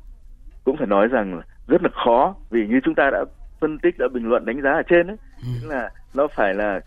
cũng 0.64 0.76
phải 0.76 0.86
nói 0.86 1.08
rằng 1.08 1.42
rất 1.66 1.82
là 1.82 1.88
khó 2.04 2.34
vì 2.50 2.66
như 2.66 2.80
chúng 2.84 2.94
ta 2.94 3.10
đã 3.10 3.24
phân 3.60 3.78
tích 3.78 3.98
đã 3.98 4.08
bình 4.08 4.28
luận 4.28 4.44
đánh 4.44 4.62
giá 4.62 4.70
ở 4.70 4.82
trên 4.88 5.06
ấy 5.06 5.16
ừ. 5.42 5.68
là 5.68 5.90
nó 6.14 6.26
phải 6.36 6.54
là 6.54 6.80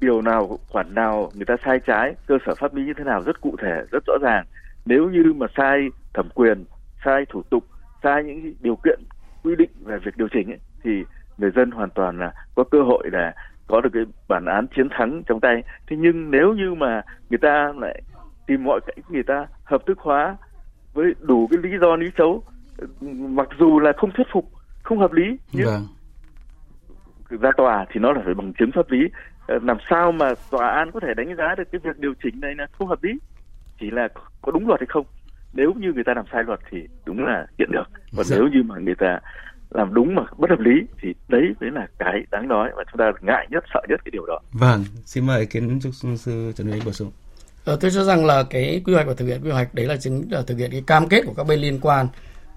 điều 0.00 0.22
nào 0.22 0.58
khoản 0.68 0.94
nào 0.94 1.30
người 1.34 1.44
ta 1.44 1.56
sai 1.64 1.80
trái 1.86 2.14
cơ 2.26 2.38
sở 2.46 2.54
pháp 2.54 2.74
lý 2.74 2.84
như 2.84 2.92
thế 2.96 3.04
nào 3.04 3.22
rất 3.22 3.40
cụ 3.40 3.56
thể 3.62 3.82
rất 3.90 4.04
rõ 4.06 4.14
ràng 4.22 4.44
nếu 4.86 5.10
như 5.10 5.32
mà 5.36 5.46
sai 5.56 5.88
thẩm 6.14 6.28
quyền 6.34 6.64
sai 7.04 7.26
thủ 7.28 7.42
tục 7.42 7.64
sai 8.02 8.24
những 8.24 8.54
điều 8.60 8.76
kiện 8.76 9.00
quy 9.42 9.56
định 9.56 9.70
về 9.84 9.98
việc 10.04 10.16
điều 10.16 10.28
chỉnh 10.28 10.50
ấy, 10.50 10.58
thì 10.84 10.90
người 11.38 11.50
dân 11.56 11.70
hoàn 11.70 11.90
toàn 11.90 12.18
là 12.18 12.32
có 12.54 12.64
cơ 12.64 12.82
hội 12.82 13.08
là 13.12 13.34
có 13.66 13.80
được 13.80 13.90
cái 13.92 14.02
bản 14.28 14.44
án 14.44 14.66
chiến 14.76 14.88
thắng 14.90 15.22
trong 15.26 15.40
tay. 15.40 15.62
Thế 15.86 15.96
nhưng 16.00 16.30
nếu 16.30 16.52
như 16.52 16.74
mà 16.74 17.02
người 17.30 17.38
ta 17.38 17.72
lại 17.80 18.02
tìm 18.46 18.64
mọi 18.64 18.80
cách 18.86 19.04
người 19.08 19.22
ta 19.22 19.46
hợp 19.64 19.86
thức 19.86 19.98
hóa 19.98 20.36
với 20.94 21.14
đủ 21.20 21.46
cái 21.50 21.58
lý 21.62 21.70
do 21.80 21.96
lý 21.96 22.06
xấu 22.18 22.42
mặc 23.10 23.48
dù 23.58 23.80
là 23.80 23.92
không 23.96 24.10
thuyết 24.10 24.26
phục 24.32 24.50
không 24.82 24.98
hợp 24.98 25.12
lý 25.12 25.38
nhưng 25.52 25.66
vâng. 25.66 27.40
ra 27.40 27.50
tòa 27.56 27.86
thì 27.92 28.00
nó 28.00 28.12
là 28.12 28.22
phải 28.24 28.34
bằng 28.34 28.52
chứng 28.58 28.70
pháp 28.74 28.90
lý. 28.90 28.98
Ờ, 29.46 29.58
làm 29.62 29.76
sao 29.90 30.12
mà 30.12 30.34
tòa 30.50 30.68
án 30.68 30.90
có 30.90 31.00
thể 31.00 31.14
đánh 31.16 31.36
giá 31.36 31.54
được 31.54 31.64
cái 31.72 31.78
việc 31.84 31.98
điều 31.98 32.14
chỉnh 32.22 32.40
này 32.40 32.54
là 32.54 32.66
không 32.72 32.88
hợp 32.88 33.02
lý 33.02 33.12
chỉ 33.84 33.90
là 33.90 34.08
có 34.42 34.52
đúng 34.52 34.68
luật 34.68 34.80
hay 34.80 34.86
không. 34.90 35.06
Nếu 35.52 35.72
như 35.76 35.92
người 35.92 36.04
ta 36.06 36.12
làm 36.16 36.24
sai 36.32 36.42
luật 36.46 36.60
thì 36.70 36.78
đúng 37.06 37.24
là 37.24 37.46
kiện 37.58 37.68
được. 37.72 37.84
Còn 38.16 38.24
dạ. 38.24 38.36
nếu 38.36 38.48
như 38.52 38.62
mà 38.62 38.74
người 38.78 38.94
ta 38.98 39.20
làm 39.70 39.94
đúng 39.94 40.14
mà 40.14 40.22
bất 40.38 40.50
hợp 40.50 40.60
lý 40.60 40.72
thì 41.02 41.14
đấy 41.28 41.42
mới 41.60 41.70
là 41.70 41.86
cái 41.98 42.22
đáng 42.30 42.48
nói 42.48 42.70
và 42.76 42.84
chúng 42.92 42.98
ta 42.98 43.12
ngại 43.20 43.46
nhất 43.50 43.64
sợ 43.74 43.80
nhất 43.88 44.00
cái 44.04 44.10
điều 44.12 44.26
đó. 44.26 44.40
Vâng 44.52 44.84
xin 45.04 45.26
mời 45.26 45.46
kiến 45.46 45.80
trúc 45.80 45.94
sư 45.94 46.52
trần 46.56 46.66
Huy 46.66 46.80
bổ 46.84 46.92
sung. 46.92 47.10
Ờ, 47.64 47.76
tôi 47.80 47.90
cho 47.90 48.04
rằng 48.04 48.26
là 48.26 48.42
cái 48.50 48.82
quy 48.84 48.94
hoạch 48.94 49.06
và 49.06 49.14
thực 49.14 49.26
hiện 49.26 49.40
quy 49.44 49.50
hoạch 49.50 49.74
đấy 49.74 49.86
là 49.86 49.96
chính 49.96 50.24
là 50.30 50.42
thực 50.46 50.58
hiện 50.58 50.70
cái 50.70 50.82
cam 50.86 51.08
kết 51.08 51.22
của 51.26 51.34
các 51.36 51.46
bên 51.46 51.60
liên 51.60 51.78
quan 51.80 52.06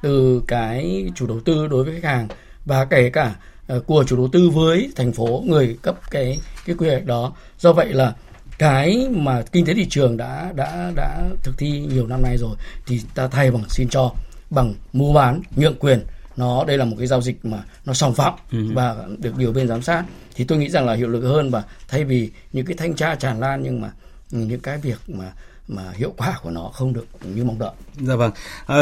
từ 0.02 0.42
cái 0.48 1.12
chủ 1.16 1.28
đầu 1.28 1.40
tư 1.46 1.68
đối 1.68 1.84
với 1.84 1.94
khách 1.94 2.10
hàng 2.10 2.28
và 2.66 2.86
kể 2.90 3.10
cả 3.10 3.36
uh, 3.78 3.88
của 3.88 4.04
chủ 4.08 4.16
đầu 4.16 4.30
tư 4.32 4.50
với 4.50 4.92
thành 4.96 5.12
phố 5.12 5.44
người 5.48 5.78
cấp 5.82 5.96
cái 6.12 6.40
cái 6.66 6.76
quy 6.80 6.90
hoạch 6.90 7.06
đó. 7.06 7.34
Do 7.58 7.74
vậy 7.74 7.94
là 7.94 8.14
cái 8.60 9.08
mà 9.12 9.42
kinh 9.52 9.66
tế 9.66 9.74
thị 9.74 9.88
trường 9.90 10.18
đã 10.18 10.52
đã 10.56 10.92
đã 10.96 11.30
thực 11.44 11.58
thi 11.58 11.80
nhiều 11.80 12.08
năm 12.08 12.22
nay 12.22 12.38
rồi 12.38 12.56
thì 12.86 13.02
ta 13.16 13.28
thay 13.28 13.52
bằng 13.52 13.64
xin 13.70 13.90
cho 13.90 14.12
bằng 14.50 14.74
mua 14.94 15.14
bán 15.14 15.42
nhượng 15.56 15.76
quyền 15.80 16.06
nó 16.38 16.66
đây 16.66 16.78
là 16.78 16.86
một 16.86 16.96
cái 16.98 17.08
giao 17.08 17.22
dịch 17.22 17.46
mà 17.46 17.64
nó 17.86 17.94
sòng 17.94 18.14
phạm 18.14 18.34
ừ. 18.52 18.58
và 18.74 18.96
được 19.18 19.38
nhiều 19.38 19.54
bên 19.54 19.68
giám 19.68 19.82
sát 19.82 20.04
thì 20.36 20.44
tôi 20.44 20.58
nghĩ 20.58 20.70
rằng 20.70 20.86
là 20.86 20.94
hiệu 20.94 21.08
lực 21.08 21.22
hơn 21.22 21.50
và 21.52 21.64
thay 21.88 22.04
vì 22.04 22.32
những 22.54 22.66
cái 22.66 22.78
thanh 22.78 22.96
tra 22.96 23.16
tràn 23.16 23.40
lan 23.40 23.64
nhưng 23.64 23.82
mà 23.82 23.92
những 24.32 24.60
cái 24.60 24.78
việc 24.78 25.00
mà 25.08 25.32
mà 25.68 25.84
hiệu 25.96 26.14
quả 26.18 26.40
của 26.44 26.50
nó 26.50 26.70
không 26.74 26.94
được 26.94 27.06
như 27.24 27.44
mong 27.44 27.60
đợi. 27.60 27.72
Dạ 28.02 28.16
vâng. 28.16 28.32
À, 28.66 28.78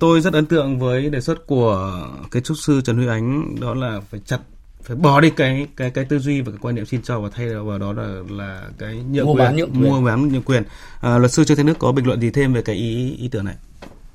tôi 0.00 0.20
rất 0.20 0.32
ấn 0.32 0.46
tượng 0.46 0.78
với 0.78 1.10
đề 1.10 1.20
xuất 1.20 1.46
của 1.46 2.00
cái 2.30 2.42
trúc 2.42 2.56
sư 2.58 2.80
Trần 2.84 2.96
Huy 2.96 3.06
Ánh 3.06 3.60
đó 3.60 3.74
là 3.74 4.00
phải 4.10 4.20
chặt 4.26 4.38
phải 4.82 4.96
bỏ 4.96 5.20
đi 5.20 5.30
cái 5.30 5.68
cái 5.76 5.90
cái 5.90 6.04
tư 6.04 6.18
duy 6.18 6.40
và 6.40 6.52
cái 6.52 6.58
quan 6.62 6.74
niệm 6.74 6.84
xin 6.84 7.02
cho 7.02 7.20
và 7.20 7.28
thay 7.32 7.54
vào 7.54 7.78
đó 7.78 7.92
là 7.92 8.22
là 8.28 8.62
cái 8.78 9.02
nhượng 9.10 9.26
mua 9.26 9.34
quyền, 9.34 9.44
bán 9.44 9.56
nhượng 9.56 9.70
mua 9.74 10.00
bán 10.00 10.28
nhượng 10.28 10.42
quyền. 10.42 10.62
À, 11.00 11.18
luật 11.18 11.30
sư 11.30 11.44
Trương 11.44 11.56
Thế 11.56 11.64
Nước 11.64 11.78
có 11.78 11.92
bình 11.92 12.06
luận 12.06 12.20
gì 12.20 12.30
thêm 12.30 12.52
về 12.52 12.62
cái 12.62 12.76
ý 12.76 13.16
ý 13.18 13.28
tưởng 13.32 13.44
này? 13.44 13.56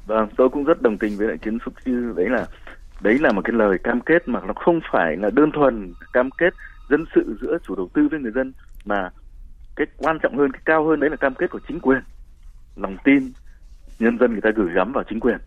Vâng, 0.05 0.29
tôi 0.37 0.49
cũng 0.49 0.63
rất 0.63 0.81
đồng 0.81 0.97
tình 0.97 1.17
với 1.17 1.27
lại 1.27 1.37
kiến 1.37 1.57
trúc 1.65 1.73
sư. 1.85 2.13
Đấy 2.17 2.29
là 2.29 2.47
đấy 3.01 3.19
là 3.19 3.31
một 3.31 3.41
cái 3.45 3.53
lời 3.53 3.77
cam 3.83 4.01
kết 4.01 4.27
mà 4.27 4.39
nó 4.47 4.53
không 4.53 4.79
phải 4.91 5.17
là 5.17 5.29
đơn 5.29 5.51
thuần 5.51 5.93
cam 6.13 6.29
kết 6.31 6.53
dân 6.89 7.05
sự 7.15 7.37
giữa 7.41 7.57
chủ 7.67 7.75
đầu 7.75 7.89
tư 7.93 8.07
với 8.11 8.19
người 8.19 8.31
dân 8.31 8.53
mà 8.85 9.09
cái 9.75 9.87
quan 9.97 10.17
trọng 10.23 10.37
hơn 10.37 10.51
cái 10.51 10.61
cao 10.65 10.87
hơn 10.87 10.99
đấy 10.99 11.09
là 11.09 11.15
cam 11.15 11.35
kết 11.35 11.49
của 11.49 11.59
chính 11.67 11.79
quyền. 11.79 12.01
Lòng 12.75 12.97
tin 13.03 13.31
nhân 13.99 14.17
dân 14.19 14.31
người 14.31 14.41
ta 14.41 14.49
gửi 14.55 14.73
gắm 14.73 14.93
vào 14.93 15.03
chính 15.09 15.19
quyền. 15.19 15.37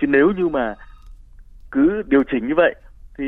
Chứ 0.00 0.06
nếu 0.06 0.32
như 0.36 0.48
mà 0.48 0.74
cứ 1.70 2.02
điều 2.06 2.22
chỉnh 2.32 2.48
như 2.48 2.54
vậy 2.56 2.74
thì 3.18 3.24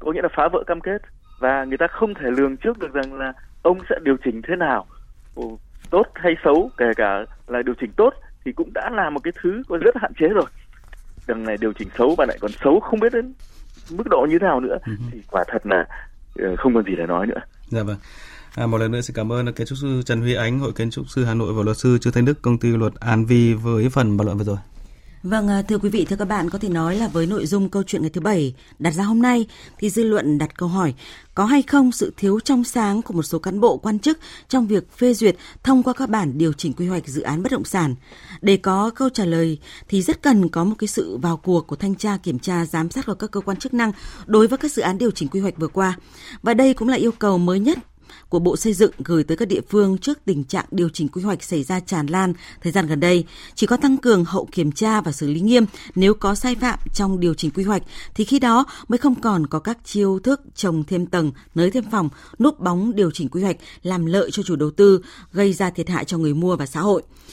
có 0.00 0.12
nghĩa 0.12 0.22
là 0.22 0.28
phá 0.36 0.48
vỡ 0.52 0.64
cam 0.66 0.80
kết 0.80 1.02
và 1.38 1.64
người 1.64 1.78
ta 1.78 1.86
không 1.90 2.14
thể 2.14 2.30
lường 2.30 2.56
trước 2.56 2.78
được 2.78 2.92
rằng 2.92 3.14
là 3.14 3.32
ông 3.62 3.78
sẽ 3.90 3.96
điều 4.04 4.16
chỉnh 4.24 4.42
thế 4.48 4.56
nào 4.56 4.86
tốt 5.90 6.02
hay 6.14 6.32
xấu 6.44 6.70
kể 6.76 6.86
cả 6.96 7.24
là 7.46 7.62
điều 7.62 7.74
chỉnh 7.80 7.92
tốt 7.96 8.14
thì 8.44 8.52
cũng 8.52 8.72
đã 8.74 8.90
là 8.92 9.10
một 9.10 9.20
cái 9.24 9.32
thứ 9.42 9.62
có 9.68 9.76
rất 9.76 9.96
hạn 9.96 10.12
chế 10.20 10.28
rồi. 10.28 10.46
Đằng 11.26 11.44
này 11.44 11.56
điều 11.60 11.72
chỉnh 11.72 11.88
xấu 11.98 12.14
và 12.18 12.26
lại 12.28 12.38
còn 12.40 12.50
xấu 12.64 12.80
không 12.80 13.00
biết 13.00 13.12
đến 13.12 13.32
mức 13.90 14.06
độ 14.10 14.26
như 14.30 14.38
thế 14.38 14.46
nào 14.46 14.60
nữa 14.60 14.76
uh 14.92 14.98
thì 15.12 15.22
quả 15.30 15.44
thật 15.48 15.66
là 15.66 15.84
ờ, 16.38 16.56
không 16.56 16.74
còn 16.74 16.84
gì 16.84 16.96
để 16.96 17.06
nói 17.06 17.26
nữa. 17.26 17.40
Dạ 17.66 17.82
vâng. 17.82 17.96
À, 18.56 18.66
một 18.66 18.78
lần 18.78 18.92
nữa 18.92 19.00
xin 19.00 19.16
cảm 19.16 19.32
ơn 19.32 19.52
kiến 19.52 19.66
trúc 19.66 19.78
sư 19.78 20.02
Trần 20.04 20.20
Huy 20.20 20.34
Ánh, 20.34 20.58
Hội 20.58 20.72
Kiến 20.72 20.90
trúc 20.90 21.08
sư 21.08 21.24
Hà 21.24 21.34
Nội 21.34 21.52
và 21.54 21.62
luật 21.62 21.76
sư 21.76 21.98
Trương 22.00 22.12
Thanh 22.12 22.24
Đức, 22.24 22.42
công 22.42 22.58
ty 22.58 22.68
luật 22.68 22.92
An 23.00 23.24
Vi 23.24 23.54
với 23.54 23.88
phần 23.88 24.16
bàn 24.16 24.26
luận 24.26 24.38
vừa 24.38 24.44
rồi. 24.44 24.56
Vâng, 25.22 25.48
à, 25.48 25.62
thưa 25.62 25.78
quý 25.78 25.88
vị, 25.88 26.04
thưa 26.04 26.16
các 26.16 26.24
bạn, 26.24 26.50
có 26.50 26.58
thể 26.58 26.68
nói 26.68 26.96
là 26.96 27.08
với 27.08 27.26
nội 27.26 27.46
dung 27.46 27.68
câu 27.68 27.82
chuyện 27.82 28.02
ngày 28.02 28.10
thứ 28.10 28.20
bảy 28.20 28.54
đặt 28.78 28.90
ra 28.90 29.04
hôm 29.04 29.22
nay 29.22 29.46
thì 29.78 29.90
dư 29.90 30.04
luận 30.04 30.38
đặt 30.38 30.56
câu 30.56 30.68
hỏi 30.68 30.94
có 31.34 31.44
hay 31.44 31.62
không 31.62 31.92
sự 31.92 32.12
thiếu 32.16 32.40
trong 32.40 32.64
sáng 32.64 33.02
của 33.02 33.14
một 33.14 33.22
số 33.22 33.38
cán 33.38 33.60
bộ 33.60 33.76
quan 33.76 33.98
chức 33.98 34.18
trong 34.48 34.66
việc 34.66 34.92
phê 34.92 35.14
duyệt 35.14 35.36
thông 35.62 35.82
qua 35.82 35.92
các 35.92 36.10
bản 36.10 36.38
điều 36.38 36.52
chỉnh 36.52 36.72
quy 36.72 36.86
hoạch 36.88 37.08
dự 37.08 37.22
án 37.22 37.42
bất 37.42 37.52
động 37.52 37.64
sản. 37.64 37.94
Để 38.40 38.56
có 38.56 38.90
câu 38.90 39.08
trả 39.08 39.24
lời 39.24 39.58
thì 39.88 40.02
rất 40.02 40.22
cần 40.22 40.48
có 40.48 40.64
một 40.64 40.74
cái 40.78 40.88
sự 40.88 41.16
vào 41.16 41.36
cuộc 41.36 41.66
của 41.66 41.76
thanh 41.76 41.94
tra 41.94 42.16
kiểm 42.16 42.38
tra 42.38 42.66
giám 42.66 42.90
sát 42.90 43.06
của 43.06 43.14
các 43.14 43.30
cơ 43.30 43.40
quan 43.40 43.56
chức 43.56 43.74
năng 43.74 43.92
đối 44.26 44.46
với 44.46 44.58
các 44.58 44.72
dự 44.72 44.82
án 44.82 44.98
điều 44.98 45.10
chỉnh 45.10 45.28
quy 45.28 45.40
hoạch 45.40 45.56
vừa 45.56 45.68
qua. 45.68 45.96
Và 46.42 46.54
đây 46.54 46.74
cũng 46.74 46.88
là 46.88 46.96
yêu 46.96 47.12
cầu 47.12 47.38
mới 47.38 47.60
nhất 47.60 47.78
của 48.30 48.38
Bộ 48.38 48.56
Xây 48.56 48.72
dựng 48.72 48.92
gửi 49.04 49.24
tới 49.24 49.36
các 49.36 49.48
địa 49.48 49.60
phương 49.68 49.98
trước 49.98 50.18
tình 50.24 50.44
trạng 50.44 50.64
điều 50.70 50.88
chỉnh 50.88 51.08
quy 51.08 51.22
hoạch 51.22 51.42
xảy 51.42 51.62
ra 51.62 51.80
tràn 51.80 52.06
lan 52.06 52.32
thời 52.62 52.72
gian 52.72 52.86
gần 52.86 53.00
đây. 53.00 53.24
Chỉ 53.54 53.66
có 53.66 53.76
tăng 53.76 53.96
cường 53.96 54.24
hậu 54.24 54.48
kiểm 54.52 54.72
tra 54.72 55.00
và 55.00 55.12
xử 55.12 55.26
lý 55.28 55.40
nghiêm 55.40 55.64
nếu 55.94 56.14
có 56.14 56.34
sai 56.34 56.54
phạm 56.54 56.78
trong 56.94 57.20
điều 57.20 57.34
chỉnh 57.34 57.50
quy 57.50 57.64
hoạch 57.64 57.82
thì 58.14 58.24
khi 58.24 58.38
đó 58.38 58.64
mới 58.88 58.98
không 58.98 59.14
còn 59.14 59.46
có 59.46 59.58
các 59.58 59.78
chiêu 59.84 60.18
thức 60.18 60.40
trồng 60.54 60.84
thêm 60.84 61.06
tầng, 61.06 61.32
nới 61.54 61.70
thêm 61.70 61.84
phòng, 61.90 62.08
núp 62.38 62.60
bóng 62.60 62.94
điều 62.94 63.10
chỉnh 63.10 63.28
quy 63.28 63.42
hoạch 63.42 63.56
làm 63.82 64.06
lợi 64.06 64.30
cho 64.30 64.42
chủ 64.42 64.56
đầu 64.56 64.70
tư, 64.70 65.02
gây 65.32 65.52
ra 65.52 65.70
thiệt 65.70 65.88
hại 65.88 66.04
cho 66.04 66.18
người 66.18 66.34
mua 66.34 66.56
và 66.56 66.66
xã 66.66 66.80
hội. 66.80 67.02